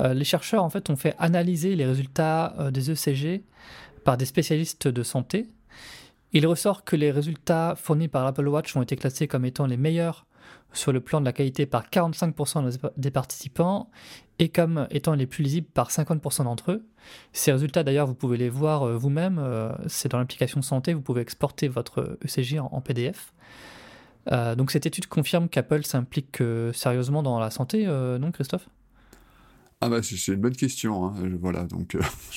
Euh, 0.00 0.14
les 0.14 0.24
chercheurs 0.24 0.62
en 0.62 0.70
fait 0.70 0.90
ont 0.90 0.96
fait 0.96 1.14
analyser 1.18 1.76
les 1.76 1.86
résultats 1.86 2.54
euh, 2.58 2.70
des 2.70 2.90
ECG 2.90 3.44
par 4.04 4.16
des 4.16 4.26
spécialistes 4.26 4.88
de 4.88 5.02
santé. 5.02 5.48
Il 6.32 6.46
ressort 6.46 6.84
que 6.84 6.96
les 6.96 7.10
résultats 7.10 7.74
fournis 7.76 8.08
par 8.08 8.24
l'Apple 8.24 8.46
Watch 8.46 8.76
ont 8.76 8.82
été 8.82 8.96
classés 8.96 9.26
comme 9.26 9.44
étant 9.44 9.66
les 9.66 9.76
meilleurs 9.76 10.26
sur 10.72 10.92
le 10.92 11.00
plan 11.00 11.20
de 11.20 11.24
la 11.24 11.32
qualité 11.32 11.64
par 11.64 11.88
45% 11.88 12.90
des 12.96 13.10
participants 13.10 13.88
et 14.38 14.50
comme 14.50 14.86
étant 14.90 15.14
les 15.14 15.26
plus 15.26 15.42
lisibles 15.42 15.68
par 15.72 15.90
50% 15.90 16.44
d'entre 16.44 16.72
eux. 16.72 16.86
Ces 17.32 17.52
résultats 17.52 17.82
d'ailleurs 17.82 18.06
vous 18.06 18.14
pouvez 18.14 18.36
les 18.36 18.50
voir 18.50 18.82
euh, 18.82 18.96
vous-même, 18.96 19.40
c'est 19.86 20.10
dans 20.10 20.18
l'application 20.18 20.60
santé, 20.60 20.92
vous 20.92 21.00
pouvez 21.00 21.22
exporter 21.22 21.68
votre 21.68 22.18
ECG 22.22 22.58
en, 22.58 22.80
PDF. 22.82 23.32
Donc 24.56 24.70
cette 24.70 24.86
étude 24.86 25.06
confirme 25.06 25.48
qu'Apple 25.48 25.84
s'implique 25.84 26.42
sérieusement 26.72 27.22
dans 27.22 27.38
la 27.38 27.50
santé, 27.50 27.86
non 27.86 28.32
Christophe? 28.32 28.68
Ah 29.82 29.90
bah 29.90 30.00
c'est 30.02 30.32
une 30.32 30.40
bonne 30.40 30.56
question. 30.56 31.04
Hein. 31.04 31.14
Voilà, 31.38 31.64
donc 31.64 31.96
euh, 31.96 32.00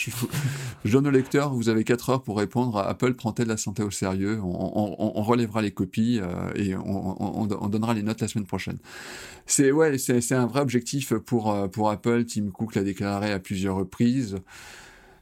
je, 0.83 0.91
donne 0.91 1.07
au 1.07 1.11
lecteur, 1.11 1.53
vous 1.53 1.69
avez 1.69 1.85
4 1.85 2.09
heures 2.09 2.21
pour 2.21 2.37
répondre 2.37 2.77
à 2.77 2.89
Apple 2.89 3.13
prend-elle 3.13 3.47
la 3.47 3.55
santé 3.55 3.81
au 3.81 3.91
sérieux? 3.91 4.41
On, 4.43 5.23
relèvera 5.23 5.61
les 5.61 5.71
copies 5.71 6.19
euh, 6.21 6.51
et 6.55 6.75
on, 6.75 7.45
donnera 7.45 7.93
les 7.93 8.03
notes 8.03 8.19
la 8.19 8.27
semaine 8.27 8.45
prochaine. 8.45 8.77
C'est 9.45 9.71
ouais, 9.71 9.97
c'est 9.97 10.33
un 10.33 10.47
vrai 10.47 10.59
objectif 10.59 11.13
pour, 11.13 11.51
euh, 11.51 11.67
pour 11.67 11.89
Apple. 11.89 12.25
Tim 12.25 12.49
Cook 12.49 12.75
l'a 12.75 12.83
déclaré 12.83 13.31
à 13.31 13.39
plusieurs 13.39 13.75
reprises. 13.75 14.37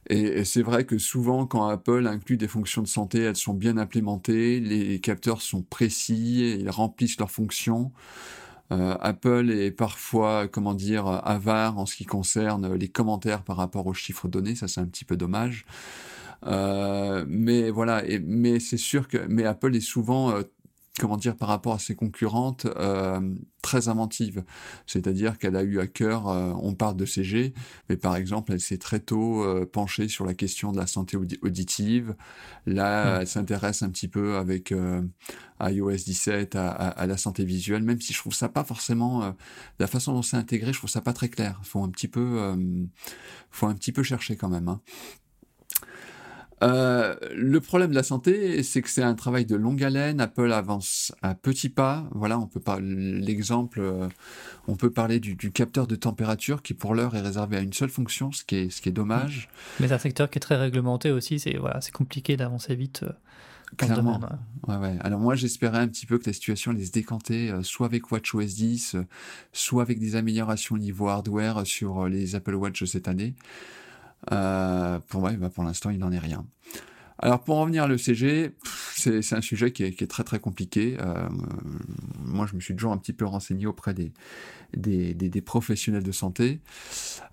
Et, 0.08 0.44
c'est 0.44 0.62
vrai 0.62 0.84
que 0.84 0.98
souvent, 0.98 1.46
quand 1.46 1.66
Apple 1.66 2.06
inclut 2.06 2.36
des 2.36 2.48
fonctions 2.48 2.82
de 2.82 2.88
santé, 2.88 3.20
elles 3.20 3.36
sont 3.36 3.54
bien 3.54 3.76
implémentées, 3.76 4.60
les 4.60 5.00
capteurs 5.00 5.42
sont 5.42 5.62
précis, 5.62 6.56
ils 6.60 6.70
remplissent 6.70 7.18
leurs 7.18 7.30
fonctions. 7.30 7.92
Euh, 8.70 8.96
Apple 9.00 9.50
est 9.50 9.70
parfois, 9.70 10.46
comment 10.48 10.74
dire, 10.74 11.06
avare 11.06 11.78
en 11.78 11.86
ce 11.86 11.96
qui 11.96 12.04
concerne 12.04 12.74
les 12.74 12.88
commentaires 12.88 13.42
par 13.42 13.56
rapport 13.56 13.86
aux 13.86 13.94
chiffres 13.94 14.28
donnés. 14.28 14.54
Ça, 14.54 14.68
c'est 14.68 14.80
un 14.80 14.86
petit 14.86 15.04
peu 15.04 15.16
dommage. 15.16 15.64
Euh, 16.46 17.24
mais 17.28 17.70
voilà, 17.70 18.02
mais 18.24 18.60
c'est 18.60 18.76
sûr 18.76 19.08
que, 19.08 19.18
mais 19.28 19.44
Apple 19.44 19.74
est 19.74 19.80
souvent 19.80 20.30
euh, 20.30 20.42
comment 20.98 21.16
dire, 21.16 21.36
par 21.36 21.48
rapport 21.48 21.74
à 21.74 21.78
ses 21.78 21.94
concurrentes, 21.94 22.66
euh, 22.76 23.20
très 23.62 23.88
inventive. 23.88 24.44
C'est-à-dire 24.86 25.38
qu'elle 25.38 25.56
a 25.56 25.62
eu 25.62 25.80
à 25.80 25.86
cœur, 25.86 26.28
euh, 26.28 26.52
on 26.60 26.74
parle 26.74 26.96
de 26.96 27.06
CG, 27.06 27.54
mais 27.88 27.96
par 27.96 28.16
exemple, 28.16 28.52
elle 28.52 28.60
s'est 28.60 28.78
très 28.78 29.00
tôt 29.00 29.42
euh, 29.42 29.64
penchée 29.64 30.08
sur 30.08 30.26
la 30.26 30.34
question 30.34 30.72
de 30.72 30.76
la 30.76 30.86
santé 30.86 31.16
auditive. 31.16 32.14
Là, 32.66 33.18
hmm. 33.18 33.20
elle 33.22 33.26
s'intéresse 33.26 33.82
un 33.82 33.90
petit 33.90 34.08
peu 34.08 34.36
avec 34.36 34.74
iOS 35.60 35.90
17 35.90 36.54
à, 36.56 37.06
la 37.06 37.16
santé 37.16 37.44
visuelle, 37.44 37.82
même 37.82 38.00
si 38.00 38.12
je 38.12 38.18
trouve 38.18 38.34
ça 38.34 38.48
pas 38.48 38.64
forcément, 38.64 39.34
la 39.78 39.86
façon 39.86 40.12
dont 40.12 40.22
c'est 40.22 40.36
intégré, 40.36 40.72
je 40.72 40.78
trouve 40.78 40.90
ça 40.90 41.00
pas 41.00 41.12
très 41.12 41.28
clair. 41.28 41.60
Faut 41.62 41.82
un 41.82 41.88
petit 41.88 42.08
peu, 42.08 42.56
faut 43.50 43.66
un 43.66 43.74
petit 43.74 43.92
peu 43.92 44.02
chercher 44.02 44.36
quand 44.36 44.48
même. 44.48 44.68
Hein. 44.68 44.80
Euh, 46.62 47.14
le 47.34 47.60
problème 47.60 47.90
de 47.90 47.94
la 47.94 48.02
santé, 48.02 48.62
c'est 48.62 48.82
que 48.82 48.88
c'est 48.88 49.02
un 49.02 49.14
travail 49.14 49.46
de 49.46 49.56
longue 49.56 49.82
haleine. 49.82 50.20
Apple 50.20 50.52
avance 50.52 51.12
à 51.22 51.34
petits 51.34 51.68
pas. 51.68 52.08
Voilà, 52.12 52.38
on 52.38 52.46
peut 52.46 52.60
pas 52.60 52.78
l'exemple, 52.80 53.80
euh, 53.80 54.08
on 54.66 54.76
peut 54.76 54.90
parler 54.90 55.20
du, 55.20 55.36
capteur 55.52 55.86
de 55.86 55.96
température 55.96 56.62
qui 56.62 56.74
pour 56.74 56.94
l'heure 56.94 57.14
est 57.14 57.20
réservé 57.20 57.56
à 57.56 57.60
une 57.60 57.72
seule 57.72 57.90
fonction, 57.90 58.32
ce 58.32 58.44
qui 58.44 58.56
est, 58.56 58.70
ce 58.70 58.82
qui 58.82 58.88
est 58.88 58.92
dommage. 58.92 59.48
Mais 59.80 59.88
c'est 59.88 59.94
un 59.94 59.98
secteur 59.98 60.30
qui 60.30 60.38
est 60.38 60.40
très 60.40 60.56
réglementé 60.56 61.10
aussi. 61.10 61.38
C'est 61.38 61.56
voilà, 61.56 61.80
c'est 61.80 61.92
compliqué 61.92 62.36
d'avancer 62.36 62.74
vite. 62.74 63.02
Euh, 63.04 63.12
Clairement. 63.76 64.18
ouais. 64.66 64.76
Ouais, 64.76 64.96
Alors 65.00 65.20
moi, 65.20 65.34
j'espérais 65.34 65.76
un 65.76 65.88
petit 65.88 66.06
peu 66.06 66.16
que 66.16 66.24
la 66.24 66.32
situation 66.32 66.70
allait 66.70 66.86
se 66.86 66.90
décanter, 66.90 67.52
soit 67.62 67.84
avec 67.84 68.10
WatchOS 68.10 68.54
10, 68.56 68.96
soit 69.52 69.82
avec 69.82 69.98
des 69.98 70.16
améliorations 70.16 70.76
au 70.76 70.78
niveau 70.78 71.08
hardware 71.08 71.66
sur 71.66 72.08
les 72.08 72.34
Apple 72.34 72.54
Watch 72.54 72.82
cette 72.84 73.08
année. 73.08 73.34
Euh, 74.32 74.98
pour, 75.08 75.22
ouais, 75.22 75.36
bah 75.36 75.50
pour 75.50 75.64
l'instant, 75.64 75.90
il 75.90 75.98
n'en 75.98 76.12
est 76.12 76.18
rien. 76.18 76.46
Alors 77.20 77.42
pour 77.42 77.56
en 77.56 77.62
revenir 77.62 77.82
à 77.82 77.88
l'ECG, 77.88 78.52
c'est 78.94 79.32
un 79.32 79.40
sujet 79.40 79.72
qui 79.72 79.82
est, 79.82 80.08
très 80.08 80.22
très 80.22 80.38
compliqué. 80.38 80.96
Euh, 81.00 81.28
moi, 82.24 82.46
je 82.48 82.54
me 82.54 82.60
suis 82.60 82.76
toujours 82.76 82.92
un 82.92 82.96
petit 82.96 83.12
peu 83.12 83.24
renseigné 83.24 83.66
auprès 83.66 83.92
des, 83.92 84.12
professionnels 85.44 86.04
de 86.04 86.12
santé. 86.12 86.60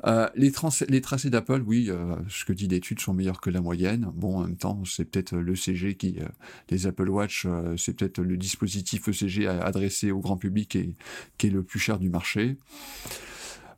Euh, 0.05 0.27
les, 0.33 0.51
trans, 0.51 0.69
tracés 1.03 1.29
d'Apple, 1.29 1.61
oui, 1.67 1.91
ce 2.27 2.45
que 2.45 2.53
dit 2.53 2.67
l'étude 2.67 2.99
sont 2.99 3.13
meilleurs 3.13 3.41
que 3.41 3.51
la 3.51 3.61
moyenne. 3.61 4.09
Bon, 4.15 4.37
en 4.37 4.41
même 4.41 4.57
temps, 4.57 4.81
c'est 4.85 5.05
peut-être 5.05 5.37
l'ECG 5.37 5.97
qui, 5.97 6.17
les 6.71 6.87
Apple 6.87 7.09
Watch, 7.09 7.45
c'est 7.77 7.95
peut-être 7.95 8.21
le 8.21 8.37
dispositif 8.37 9.07
ECG 9.07 9.45
adressé 9.47 10.09
au 10.09 10.19
grand 10.19 10.37
public 10.37 10.75
et, 10.75 10.95
qui 11.37 11.47
est 11.47 11.51
le 11.51 11.61
plus 11.61 11.79
cher 11.79 11.99
du 11.99 12.09
marché. 12.09 12.57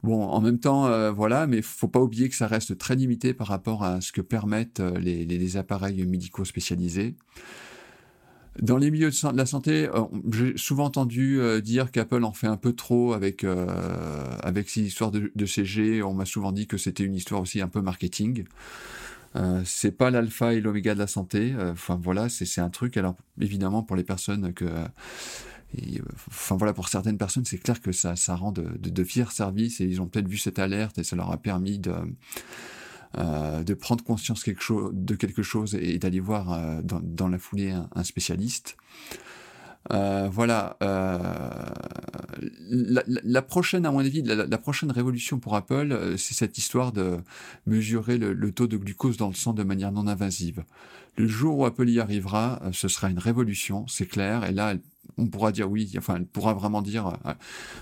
Bon, 0.04 0.24
en 0.24 0.42
même 0.42 0.60
temps, 0.60 0.86
euh, 0.88 1.12
voilà, 1.12 1.48
mais 1.48 1.62
faut 1.62 1.88
pas 1.88 2.00
oublier 2.00 2.30
que 2.30 2.36
ça 2.36 2.48
reste 2.48 2.78
très 2.78 2.96
limité 2.96 3.34
par 3.34 3.48
rapport 3.48 3.84
à 3.84 4.00
ce 4.02 4.12
que 4.12 4.22
permettent 4.22 4.80
euh, 4.80 4.98
les, 5.00 5.58
appareils 5.58 6.06
médicaux 6.06 6.46
spécialisés. 6.46 7.16
Dans 8.62 8.78
les 8.78 8.90
milieux 8.90 9.12
de 9.12 9.38
la 9.38 9.46
santé, 9.46 9.88
euh, 9.88 10.02
j'ai 10.32 10.58
souvent 10.58 10.86
entendu 10.86 11.40
euh, 11.40 11.62
dire 11.62 11.92
qu'Apple 11.92 12.24
en 12.24 12.34
fait 12.34 12.48
un 12.48 12.58
peu 12.58 12.74
trop 12.74 13.14
avec 13.14 13.46
avec 14.44 14.70
ces 14.70 14.82
histoires 14.82 15.12
de, 15.12 15.32
de 15.36 15.46
CG. 15.46 16.02
On 16.02 16.14
m'a 16.14 16.26
souvent 16.26 16.52
dit 16.52 16.68
que 16.68 16.78
c'était 16.78 17.04
une 17.04 17.16
histoire 17.16 17.42
aussi 17.42 17.62
un 17.62 17.68
peu 17.68 17.82
marketing. 17.82 18.46
Euh, 19.36 19.62
c'est 19.66 19.92
pas 19.92 20.10
l'alpha 20.10 20.54
et 20.54 20.62
l'oméga 20.62 20.96
de 20.96 21.00
la 21.00 21.08
santé. 21.08 21.54
Enfin 21.60 22.00
voilà, 22.02 22.30
c'est 22.30 22.62
un 22.62 22.70
truc. 22.70 22.98
Alors 22.98 23.16
évidemment 23.40 23.84
pour 23.84 23.96
les 23.96 24.04
personnes 24.04 24.54
que 24.54 24.66
et, 25.76 26.02
enfin 26.30 26.56
voilà, 26.56 26.74
pour 26.74 26.88
certaines 26.88 27.18
personnes, 27.18 27.46
c'est 27.46 27.58
clair 27.58 27.82
que 27.82 27.92
ça, 27.92 28.16
ça 28.16 28.36
rend 28.36 28.52
de, 28.52 28.64
de, 28.78 28.90
de, 28.90 29.04
fiers 29.04 29.32
services 29.32 29.82
et 29.82 29.86
ils 29.86 30.02
ont 30.02 30.08
peut-être 30.08 30.28
vu 30.28 30.38
cette 30.38 30.60
alerte 30.60 30.98
et 30.98 31.04
ça 31.04 31.16
leur 31.16 31.32
a 31.32 31.38
permis 31.38 31.78
de, 31.78 31.94
euh, 33.18 33.64
de 33.64 33.74
prendre 33.74 34.04
conscience 34.04 34.44
quelque 34.44 34.92
de 34.94 35.16
quelque 35.16 35.44
chose 35.44 35.76
et 35.76 36.00
d'aller 36.00 36.20
voir 36.20 36.54
euh, 36.54 36.82
dans, 36.82 37.02
dans, 37.02 37.28
la 37.28 37.38
foulée 37.38 37.72
un, 37.72 37.90
un 37.96 38.04
spécialiste. 38.04 38.78
Euh, 39.92 40.28
voilà. 40.32 40.78
Euh, 40.82 41.18
la, 42.70 43.04
la, 43.08 43.22
la, 43.24 43.42
prochaine, 43.42 43.86
à 43.86 43.92
mon 43.92 44.00
avis, 44.00 44.22
la, 44.22 44.46
la 44.46 44.58
prochaine 44.58 44.92
révolution 44.92 45.40
pour 45.40 45.56
Apple, 45.56 45.92
euh, 45.92 46.18
c'est 46.18 46.34
cette 46.34 46.58
histoire 46.58 46.92
de 46.92 47.18
mesurer 47.66 48.18
le, 48.18 48.34
le, 48.34 48.52
taux 48.52 48.68
de 48.68 48.78
glucose 48.78 49.18
dans 49.18 49.30
le 49.30 49.34
sang 49.34 49.54
de 49.54 49.64
manière 49.64 49.92
non 49.92 50.08
invasive. 50.08 50.64
Le 51.16 51.28
jour 51.28 51.60
où 51.60 51.66
Apple 51.66 51.90
y 51.90 52.00
arrivera, 52.00 52.60
euh, 52.64 52.72
ce 52.74 52.88
sera 52.88 53.10
une 53.10 53.20
révolution, 53.20 53.88
c'est 53.88 54.06
clair. 54.06 54.44
Et 54.44 54.52
là, 54.52 54.72
elle 54.72 54.82
on 55.18 55.28
pourra 55.28 55.52
dire 55.52 55.70
oui, 55.70 55.94
enfin, 55.98 56.16
elle 56.18 56.26
pourra 56.26 56.54
vraiment 56.54 56.82
dire, 56.82 57.08
euh, 57.08 57.34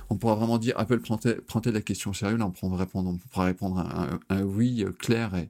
on 0.09 0.17
pourra 0.17 0.35
vraiment 0.35 0.57
dire, 0.57 0.73
Apple 0.77 0.99
prend-elle 0.99 1.73
la 1.73 1.81
question 1.81 2.11
au 2.11 2.13
sérieux, 2.13 2.37
là, 2.37 2.45
on 2.45 2.51
pourra 2.51 2.77
répondre, 2.77 3.09
on 3.09 3.17
pourra 3.17 3.45
répondre 3.45 3.79
un, 3.79 4.19
un, 4.29 4.37
un 4.37 4.43
oui 4.43 4.83
euh, 4.83 4.91
clair 4.91 5.35
et, 5.35 5.49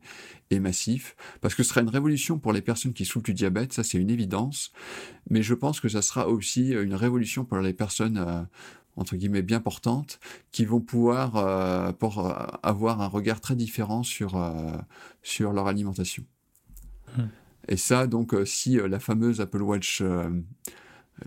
et, 0.49 0.59
massif, 0.59 1.15
parce 1.41 1.55
que 1.55 1.63
ce 1.63 1.69
sera 1.69 1.81
une 1.81 1.89
révolution 1.89 2.39
pour 2.39 2.53
les 2.53 2.61
personnes 2.61 2.93
qui 2.93 3.05
souffrent 3.05 3.25
du 3.25 3.33
diabète, 3.33 3.73
ça 3.73 3.83
c'est 3.83 3.97
une 3.97 4.09
évidence, 4.09 4.71
mais 5.29 5.43
je 5.43 5.53
pense 5.53 5.79
que 5.79 5.89
ça 5.89 6.01
sera 6.01 6.27
aussi 6.27 6.69
une 6.69 6.95
révolution 6.95 7.45
pour 7.45 7.57
les 7.59 7.73
personnes 7.73 8.17
euh, 8.17 8.41
entre 8.97 9.15
guillemets 9.15 9.41
bien 9.41 9.59
portantes 9.59 10.19
qui 10.51 10.65
vont 10.65 10.81
pouvoir 10.81 11.35
euh, 11.35 11.91
pour 11.91 12.25
euh, 12.25 12.33
avoir 12.63 13.01
un 13.01 13.07
regard 13.07 13.41
très 13.41 13.55
différent 13.55 14.03
sur 14.03 14.37
euh, 14.37 14.71
sur 15.21 15.53
leur 15.53 15.67
alimentation. 15.67 16.23
Mmh. 17.17 17.23
Et 17.67 17.77
ça 17.77 18.07
donc 18.07 18.35
si 18.45 18.77
la 18.77 18.99
fameuse 18.99 19.41
Apple 19.41 19.61
Watch 19.61 20.03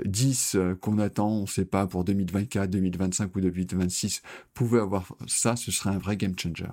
10 0.04 0.54
euh, 0.54 0.74
qu'on 0.74 0.98
attend, 0.98 1.28
on 1.28 1.42
ne 1.42 1.46
sait 1.46 1.64
pas, 1.64 1.86
pour 1.86 2.04
2024, 2.04 2.70
2025 2.70 3.34
ou 3.34 3.40
2026, 3.40 4.22
pouvait 4.54 4.80
avoir 4.80 5.06
ça, 5.26 5.56
ce 5.56 5.70
serait 5.70 5.90
un 5.90 5.98
vrai 5.98 6.16
game 6.16 6.34
changer. 6.38 6.66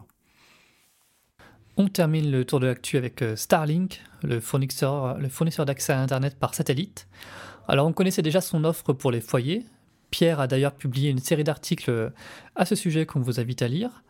On 1.77 1.87
termine 1.87 2.31
le 2.31 2.45
tour 2.45 2.59
de 2.59 2.67
l'actu 2.67 2.97
avec 2.97 3.21
euh, 3.21 3.35
Starlink, 3.35 4.01
le 4.23 4.39
fournisseur, 4.39 5.17
le 5.17 5.29
fournisseur 5.29 5.65
d'accès 5.65 5.93
à 5.93 6.01
Internet 6.01 6.37
par 6.39 6.53
satellite. 6.53 7.07
Alors 7.67 7.87
on 7.87 7.93
connaissait 7.93 8.21
déjà 8.21 8.41
son 8.41 8.63
offre 8.63 8.93
pour 8.93 9.11
les 9.11 9.21
foyers. 9.21 9.65
Pierre 10.11 10.39
a 10.39 10.47
d'ailleurs 10.47 10.73
publié 10.73 11.09
une 11.09 11.19
série 11.19 11.43
d'articles 11.43 12.13
à 12.55 12.65
ce 12.65 12.75
sujet 12.75 13.05
qu'on 13.05 13.19
vous 13.19 13.39
invite 13.39 13.61
à 13.61 13.67
lire. 13.67 14.03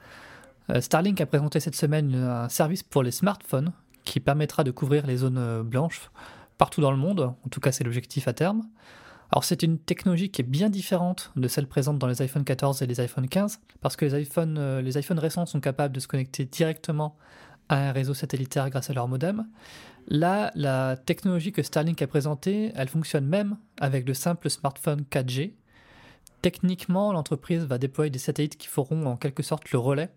Euh, 0.69 0.81
Starlink 0.81 1.21
a 1.21 1.25
présenté 1.25 1.59
cette 1.59 1.75
semaine 1.75 2.13
un 2.15 2.49
service 2.49 2.83
pour 2.83 3.01
les 3.01 3.11
smartphones 3.11 3.71
qui 4.03 4.19
permettra 4.19 4.63
de 4.63 4.71
couvrir 4.71 5.07
les 5.07 5.17
zones 5.17 5.63
blanches 5.63 6.11
partout 6.57 6.81
dans 6.81 6.91
le 6.91 6.97
monde, 6.97 7.33
en 7.45 7.49
tout 7.49 7.59
cas 7.59 7.71
c'est 7.71 7.83
l'objectif 7.83 8.27
à 8.27 8.33
terme. 8.33 8.63
Alors 9.31 9.43
c'est 9.43 9.63
une 9.63 9.79
technologie 9.79 10.29
qui 10.29 10.41
est 10.41 10.45
bien 10.45 10.69
différente 10.69 11.31
de 11.35 11.47
celle 11.47 11.67
présente 11.67 11.97
dans 11.97 12.07
les 12.07 12.21
iPhone 12.21 12.43
14 12.43 12.81
et 12.81 12.87
les 12.87 12.99
iPhone 12.99 13.27
15, 13.27 13.59
parce 13.81 13.95
que 13.95 14.05
les 14.05 14.21
iPhones, 14.21 14.57
euh, 14.57 14.81
les 14.81 14.97
iPhones 14.97 15.19
récents 15.19 15.45
sont 15.45 15.59
capables 15.59 15.93
de 15.93 15.99
se 15.99 16.07
connecter 16.07 16.45
directement 16.45 17.17
à 17.69 17.89
un 17.89 17.91
réseau 17.91 18.13
satellitaire 18.13 18.69
grâce 18.69 18.89
à 18.89 18.93
leur 18.93 19.07
modem. 19.07 19.47
Là, 20.07 20.51
la 20.53 20.97
technologie 20.97 21.51
que 21.51 21.63
Starlink 21.63 22.01
a 22.01 22.07
présentée, 22.07 22.71
elle 22.75 22.89
fonctionne 22.89 23.25
même 23.25 23.57
avec 23.79 24.07
le 24.07 24.13
simple 24.13 24.49
smartphone 24.51 25.01
4G. 25.09 25.53
Techniquement, 26.43 27.11
l'entreprise 27.11 27.63
va 27.63 27.79
déployer 27.79 28.11
des 28.11 28.19
satellites 28.19 28.57
qui 28.57 28.67
feront 28.67 29.07
en 29.07 29.17
quelque 29.17 29.41
sorte 29.41 29.71
le 29.71 29.79
relais 29.79 30.11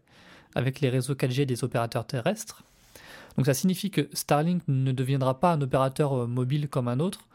avec 0.55 0.81
les 0.81 0.91
réseaux 0.91 1.15
4G 1.15 1.47
des 1.47 1.65
opérateurs 1.65 2.07
terrestres. 2.07 2.65
Donc 3.39 3.47
ça 3.47 3.55
signifie 3.55 3.93
que 3.93 4.09
Starlink 4.13 4.65
ne 4.67 4.91
deviendra 4.91 5.39
pas 5.39 5.53
un 5.53 5.61
opérateur 5.63 6.13
euh, 6.13 6.27
mobile 6.27 6.69
comme 6.69 6.89
un 6.89 6.99
autre. 6.99 7.29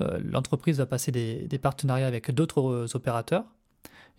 Euh, 0.00 0.18
L'entreprise 0.24 0.78
va 0.78 0.86
passer 0.86 1.12
des, 1.12 1.58
partenariats 1.62 2.08
avec 2.08 2.32
d'autres 2.32 2.60
euh, 2.60 2.86
opérateurs. 2.94 3.44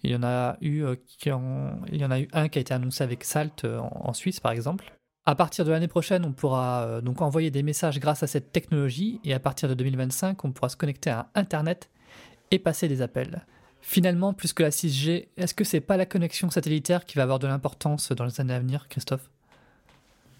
Il 0.04 0.12
y 0.12 0.16
en 0.16 0.24
a 0.24 0.56
eu 0.62 0.86
il 1.24 2.00
y 2.00 2.06
en 2.06 2.12
a 2.12 2.20
eu 2.20 2.28
un 2.32 2.48
qui 2.48 2.60
a 2.60 2.62
été 2.62 2.74
annoncé 2.74 3.04
avec 3.04 3.26
Salt 3.26 3.66
en, 3.66 4.14
Suisse 4.14 4.40
par 4.40 4.52
exemple. 4.52 4.94
À 5.26 5.36
partir 5.36 5.66
de 5.66 5.72
l'année 5.72 5.88
prochaine, 5.88 6.24
on 6.26 6.32
pourra 6.32 7.02
donc 7.02 7.22
envoyer 7.22 7.50
des 7.50 7.64
messages 7.64 8.00
grâce 8.00 8.22
à 8.22 8.28
cette 8.28 8.52
technologie 8.52 9.20
et 9.24 9.34
à 9.34 9.40
partir 9.40 9.68
de 9.68 9.74
2025, 9.74 10.46
on 10.46 10.52
pourra 10.52 10.70
se 10.70 10.78
connecter 10.78 11.10
à 11.10 11.30
Internet 11.34 11.90
et 12.52 12.60
passer 12.60 12.88
des 12.88 13.02
appels. 13.02 13.46
Finalement, 13.82 14.34
plus 14.34 14.54
que 14.54 14.62
la 14.62 14.70
6G, 14.70 15.30
est-ce 15.38 15.56
que 15.56 15.64
c'est 15.64 15.82
pas 15.82 15.98
la 15.98 16.06
connexion 16.06 16.52
satellitaire 16.52 17.06
qui 17.06 17.16
va 17.16 17.24
avoir 17.24 17.40
de 17.40 17.48
l'importance 17.48 18.12
dans 18.12 18.26
les 18.26 18.40
années 18.40 18.54
à 18.54 18.60
venir, 18.60 18.88
Christophe? 18.90 19.32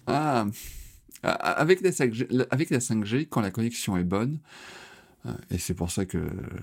Ah, 0.06 0.46
avec 1.26 1.80
la 1.80 1.90
5G, 1.90 2.46
avec 2.50 2.70
la 2.70 2.78
5G 2.78 3.28
quand 3.28 3.40
la 3.40 3.50
connexion 3.50 3.96
est 3.96 4.04
bonne, 4.04 4.38
euh, 5.26 5.32
et 5.50 5.58
c'est 5.58 5.74
pour 5.74 5.90
ça 5.90 6.04
que 6.04 6.18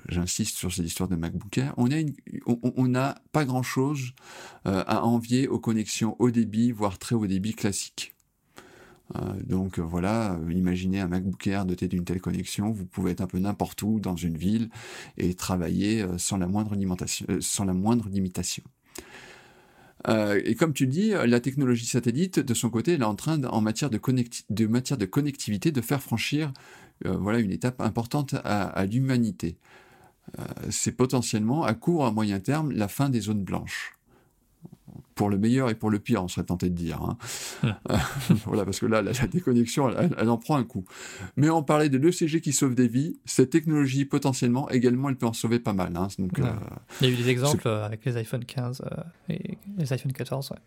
j'insiste 0.08 0.58
sur 0.58 0.72
cette 0.74 0.86
histoire 0.86 1.10
de 1.10 1.16
MacBook 1.16 1.58
Air, 1.58 1.74
on 1.78 2.88
n'a 2.88 3.16
pas 3.32 3.46
grand-chose 3.46 4.14
euh, 4.68 4.84
à 4.88 5.04
envier 5.04 5.48
aux 5.48 5.60
connexions 5.60 6.16
haut 6.20 6.32
débit, 6.32 6.72
voire 6.72 6.98
très 6.98 7.16
haut 7.16 7.28
débit 7.28 7.54
classiques. 7.54 8.16
Euh, 9.16 9.34
donc 9.44 9.80
voilà, 9.80 10.40
imaginez 10.50 11.02
un 11.02 11.08
MacBook 11.08 11.46
Air 11.48 11.66
doté 11.66 11.88
d'une 11.88 12.06
telle 12.06 12.22
connexion, 12.22 12.72
vous 12.72 12.86
pouvez 12.86 13.12
être 13.12 13.22
un 13.22 13.28
peu 13.28 13.40
n'importe 13.40 13.82
où 13.82 14.00
dans 14.00 14.16
une 14.16 14.38
ville 14.38 14.70
et 15.18 15.34
travailler 15.34 16.06
sans 16.18 16.38
la 16.38 16.48
moindre 16.48 16.76
limitation. 16.76 18.64
Euh, 20.08 20.42
et 20.44 20.56
comme 20.56 20.74
tu 20.74 20.86
le 20.86 20.92
dis, 20.92 21.12
la 21.12 21.40
technologie 21.40 21.86
satellite, 21.86 22.40
de 22.40 22.54
son 22.54 22.70
côté, 22.70 22.94
elle 22.94 23.02
est 23.02 23.06
en 23.06 23.16
train, 23.16 23.42
en 23.46 23.62
matière 23.62 23.90
de, 23.90 23.98
connectivité, 23.98 25.72
de 25.72 25.82
faire 25.82 26.02
franchir 26.02 26.52
euh, 27.06 27.18
voilà, 27.18 27.40
une 27.40 27.52
étape 27.52 27.82
importante 27.82 28.36
à, 28.44 28.86
l'humanité. 28.86 29.58
Euh, 30.40 30.44
c'est 30.70 30.94
potentiellement, 30.94 31.64
à 31.64 31.74
court 31.74 32.02
ou 32.02 32.04
à 32.04 32.12
moyen 32.12 32.40
terme, 32.40 32.72
la 32.72 32.88
fin 32.88 33.10
des 33.10 33.22
zones 33.22 33.44
blanches 33.44 33.98
pour 35.16 35.30
le 35.30 35.38
meilleur 35.38 35.70
et 35.70 35.76
pour 35.76 35.90
le 35.90 36.00
pire, 36.00 36.24
on 36.24 36.28
serait 36.28 36.46
tenté 36.46 36.70
de 36.70 36.76
dire. 36.76 37.02
Hein. 37.02 37.18
Voilà, 38.46 38.66
parce 38.66 38.80
que 38.80 38.86
là, 38.86 39.02
la, 39.02 39.12
la 39.12 39.28
déconnexion, 39.28 39.90
elle, 39.90 40.16
elle, 40.18 40.30
en 40.30 40.38
prend 40.38 40.56
un 40.56 40.64
coup. 40.64 40.86
Mais 41.38 41.50
on 41.50 41.64
parlait 41.64 41.90
de 41.90 41.98
l'ECG 41.98 42.42
qui 42.42 42.54
sauve 42.54 42.76
des 42.76 42.88
vies. 42.88 43.18
Cette 43.26 43.50
technologie, 43.50 44.06
potentiellement, 44.06 44.70
également, 44.70 45.10
elle 45.10 45.16
peut 45.16 45.26
en 45.26 45.34
sauver 45.34 45.60
pas 45.60 45.74
mal. 45.74 45.96
Hein. 45.96 46.08
Donc, 46.20 46.38
ouais. 46.38 46.46
euh, 46.46 46.54
Il 47.02 47.08
y 47.08 47.12
a 47.12 47.14
eu 47.14 47.18
des 47.18 47.30
exemples 47.30 47.68
avec 47.68 48.04
les 48.06 48.18
iPhone 48.18 48.46
15 48.46 48.82
euh, 48.82 49.04
et 49.30 49.58
les 49.78 49.94
iPhone 49.94 50.12
14. 50.14 50.52
Ouais. 50.52 50.58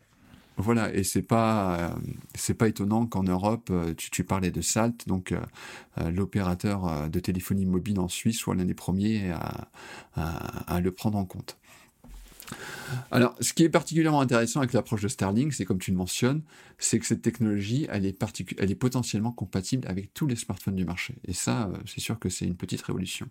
Voilà, 0.59 0.93
et 0.95 1.05
c'est 1.05 1.23
pas 1.23 1.77
euh, 1.79 1.89
c'est 2.35 2.55
pas 2.55 2.69
étonnant 2.69 3.07
qu'en 3.07 3.23
Europe, 3.23 3.69
euh, 3.71 3.93
tu, 3.95 4.11
tu, 4.11 4.25
parlais 4.25 4.51
de 4.51 4.63
Salt, 4.63 5.07
donc 5.07 5.33
euh, 5.33 6.11
l'opérateur 6.11 7.11
de 7.11 7.21
téléphonie 7.21 7.67
mobile 7.67 8.01
en 8.01 8.09
Suisse 8.09 8.39
soit 8.39 8.55
l'un 8.55 8.65
des 8.65 8.75
premiers 8.75 9.31
à, 9.33 9.69
à, 10.15 10.75
à 10.75 10.81
le 10.81 10.91
prendre 10.93 11.19
en 11.19 11.27
compte. 11.27 11.59
Alors, 13.11 13.35
ce 13.41 13.53
qui 13.53 13.65
est 13.65 13.69
particulièrement 13.69 14.21
intéressant 14.21 14.61
avec 14.61 14.73
l'approche 14.73 15.03
de 15.03 15.09
Starlink, 15.09 15.53
c'est 15.53 15.65
comme 15.65 15.79
tu 15.79 15.91
le 15.91 15.97
mentionnes, 15.97 16.43
c'est 16.79 16.99
que 16.99 17.07
cette 17.07 17.23
technologie, 17.23 17.87
elle 17.91 18.07
est, 18.07 18.17
elle 18.59 18.71
est 18.71 18.77
potentiellement 18.77 19.33
compatible 19.33 19.89
avec 19.89 20.13
tous 20.15 20.27
les 20.27 20.37
smartphones 20.37 20.77
du 20.77 20.85
marché. 20.85 21.17
Et 21.27 21.33
ça, 21.33 21.71
c'est 21.87 22.01
sûr 22.01 22.19
que 22.19 22.29
c'est 22.29 22.45
une 22.45 22.57
petite 22.57 22.83
révolution. 22.83 23.29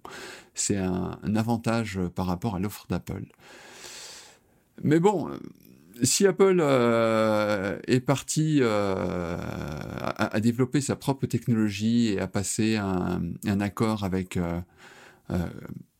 C'est 0.53 0.77
un, 0.77 1.17
avantage 1.35 1.99
par 2.15 2.27
rapport 2.27 2.55
à 2.55 2.59
l'offre 2.59 2.85
d'Apple. 2.89 3.25
Mais 4.83 4.99
bon, 4.99 5.29
si 6.03 6.27
Apple 6.27 6.59
euh, 6.59 7.79
est 7.87 7.99
parti 7.99 8.59
euh, 8.61 9.37
à, 9.37 10.39
développer 10.39 10.81
sa 10.81 10.95
propre 10.95 11.25
technologie 11.25 12.09
et 12.09 12.19
à 12.19 12.27
passer 12.27 12.77
un, 12.77 13.59
accord 13.59 14.03
avec 14.03 14.37
euh, 14.37 14.59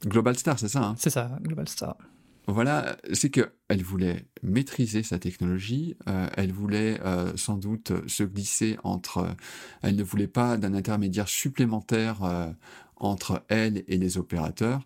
Global 0.05 0.37
Star, 0.37 0.59
c'est 0.59 0.67
ça 0.67 0.83
hein? 0.83 0.95
C'est 0.97 1.09
ça, 1.09 1.37
Global 1.41 1.67
Star 1.67 1.97
voilà, 2.47 2.97
c'est 3.13 3.29
qu'elle 3.29 3.83
voulait 3.83 4.25
maîtriser 4.43 5.01
sa 5.01 5.17
technologie, 5.17 5.97
euh, 6.07 6.27
elle 6.35 6.51
voulait 6.51 7.01
euh, 7.01 7.35
sans 7.35 7.57
doute 7.57 7.91
se 8.07 8.23
glisser 8.23 8.77
entre... 8.83 9.17
Euh, 9.19 9.33
elle 9.81 9.95
ne 9.95 10.03
voulait 10.03 10.27
pas 10.27 10.57
d'un 10.57 10.73
intermédiaire 10.73 11.27
supplémentaire 11.27 12.19
entre 12.97 13.43
elle 13.49 13.83
et 13.87 13.97
les 13.97 14.17
opérateurs. 14.17 14.81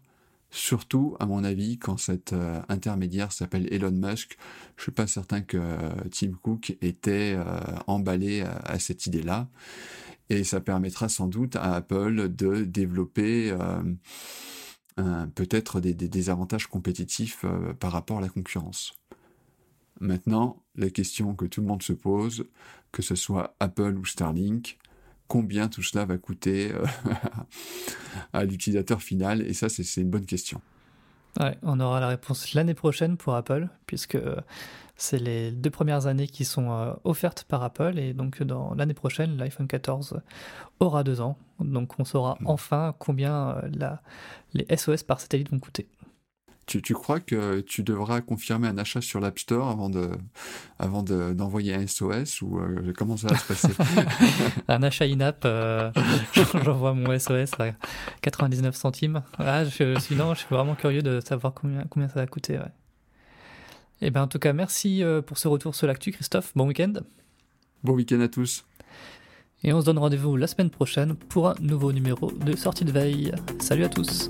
Surtout, 0.52 1.16
à 1.20 1.26
mon 1.26 1.44
avis, 1.44 1.78
quand 1.78 1.98
cet 1.98 2.34
intermédiaire 2.68 3.32
s'appelle 3.32 3.72
Elon 3.72 3.92
Musk, 3.92 4.38
je 4.78 4.84
suis 4.84 4.92
pas 4.92 5.08
certain 5.08 5.42
que 5.42 5.58
Tim 6.12 6.32
Cook 6.42 6.76
était 6.82 7.38
emballé 7.88 8.42
à, 8.42 8.80
cette 8.80 9.06
idée-là. 9.06 9.48
Et 10.30 10.44
ça 10.44 10.60
permettra 10.60 11.08
sans 11.08 11.28
doute 11.28 11.56
à 11.56 11.76
Apple 11.76 12.30
de 12.30 12.64
développer 12.64 13.56
peut-être 15.36 15.80
des, 15.80 15.94
des, 15.94 16.30
avantages 16.30 16.68
compétitifs 16.68 17.46
par 17.80 17.92
rapport 17.92 18.18
à 18.18 18.22
la 18.22 18.30
concurrence. 18.30 18.94
Maintenant, 20.00 20.64
la 20.76 20.90
question 20.90 21.36
que 21.36 21.46
tout 21.46 21.62
le 21.62 21.68
monde 21.68 21.84
se 21.84 21.94
pose, 21.94 22.46
que 22.92 23.02
ce 23.02 23.16
soit 23.16 23.56
Apple 23.60 23.98
ou 23.98 24.06
Starlink, 24.06 24.78
combien 25.28 25.68
tout 25.68 25.84
cela 25.84 26.06
va 26.06 26.18
coûter 26.18 26.72
euh, 26.72 26.86
à 28.34 28.46
l'utilisateur 28.46 29.02
final? 29.02 29.42
Et 29.42 29.54
ça, 29.54 29.70
c'est 29.70 30.02
une 30.02 30.10
bonne 30.10 30.26
question. 30.26 30.62
Ouais, 31.40 31.58
on 31.64 31.80
aura 31.80 32.00
la 32.00 32.08
réponse 32.08 32.54
l'année 32.54 32.74
prochaine 32.74 33.18
pour 33.18 33.36
Apple, 33.36 33.68
puisque 33.86 34.16
euh, 34.16 34.36
c'est 34.96 35.20
les 35.20 35.52
deux 35.52 35.70
premières 35.70 36.08
années 36.08 36.28
qui 36.28 36.44
sont 36.44 36.72
euh, 36.72 36.94
offertes 37.04 37.46
par 37.48 37.64
Apple, 37.64 37.98
et 37.98 38.14
donc 38.14 38.42
dans 38.44 38.74
l'année 38.74 38.94
prochaine, 38.94 39.38
l'iPhone 39.38 39.68
14 39.68 40.22
aura 40.80 41.04
deux 41.04 41.22
ans, 41.22 41.38
donc 41.60 42.00
on 42.00 42.06
saura 42.06 42.38
mm. 42.40 42.48
enfin 42.48 42.96
combien 42.98 43.62
la, 43.74 44.02
les 44.54 44.66
SOS 44.76 45.04
par 45.04 45.20
satellite 45.20 45.52
vont 45.52 45.60
coûter. 45.60 45.88
Tu, 46.70 46.94
crois 46.94 47.20
que 47.20 47.62
tu 47.62 47.82
devras 47.82 48.22
confirmer 48.22 48.68
un 48.68 48.78
achat 48.78 49.02
sur 49.02 49.20
l'App 49.20 49.40
Store 49.40 49.70
avant 49.70 49.90
de, 49.90 50.12
avant 50.78 51.02
d'envoyer 51.02 51.74
un 51.74 51.88
SOS 51.88 52.44
ou 52.44 52.60
euh, 52.60 52.94
comment 52.96 53.18
ça 53.18 53.30
va 53.30 53.38
se 53.38 53.48
passer 53.48 53.70
Un 54.68 54.84
achat 54.84 55.06
in-app, 55.06 55.42
euh, 55.46 55.90
j'envoie 56.64 56.94
mon 56.94 57.18
SOS 57.18 57.60
à 57.60 57.72
99 58.22 58.76
centimes. 58.76 59.24
Ah, 59.40 59.66
je, 59.66 60.00
sinon, 60.00 60.36
je 60.36 60.42
suis 60.42 60.50
vraiment 60.54 60.76
curieux 60.76 61.02
de 61.02 61.20
savoir 61.22 61.56
combien, 61.56 61.86
combien 61.90 62.08
ça 62.08 62.20
va 62.20 62.28
coûter. 62.28 62.54
Et 62.54 64.08
eh 64.08 64.12
ben, 64.12 64.22
en 64.22 64.28
tout 64.28 64.38
cas, 64.38 64.54
merci 64.54 65.04
euh, 65.04 65.24
pour 65.24 65.40
ce 65.40 65.48
retour 65.48 65.74
sur 65.74 65.88
l'actu, 65.88 66.12
Christophe. 66.12 66.52
Bon 66.56 66.68
week-end. 66.68 66.94
Bon 67.84 67.94
week-end 67.94 68.22
à 68.22 68.28
tous. 68.28 68.64
Et 69.64 69.74
on 69.74 69.82
se 69.82 69.88
donne 69.88 69.98
rendez-vous 69.98 70.38
la 70.38 70.46
semaine 70.46 70.70
prochaine 70.70 71.16
pour 71.16 71.50
un 71.50 71.56
nouveau 71.60 71.92
numéro 71.92 72.32
de 72.32 72.56
sortie 72.56 72.86
de 72.86 72.92
veille. 72.92 73.34
Salut 73.60 73.86
à 73.86 73.90
tous. 73.90 74.30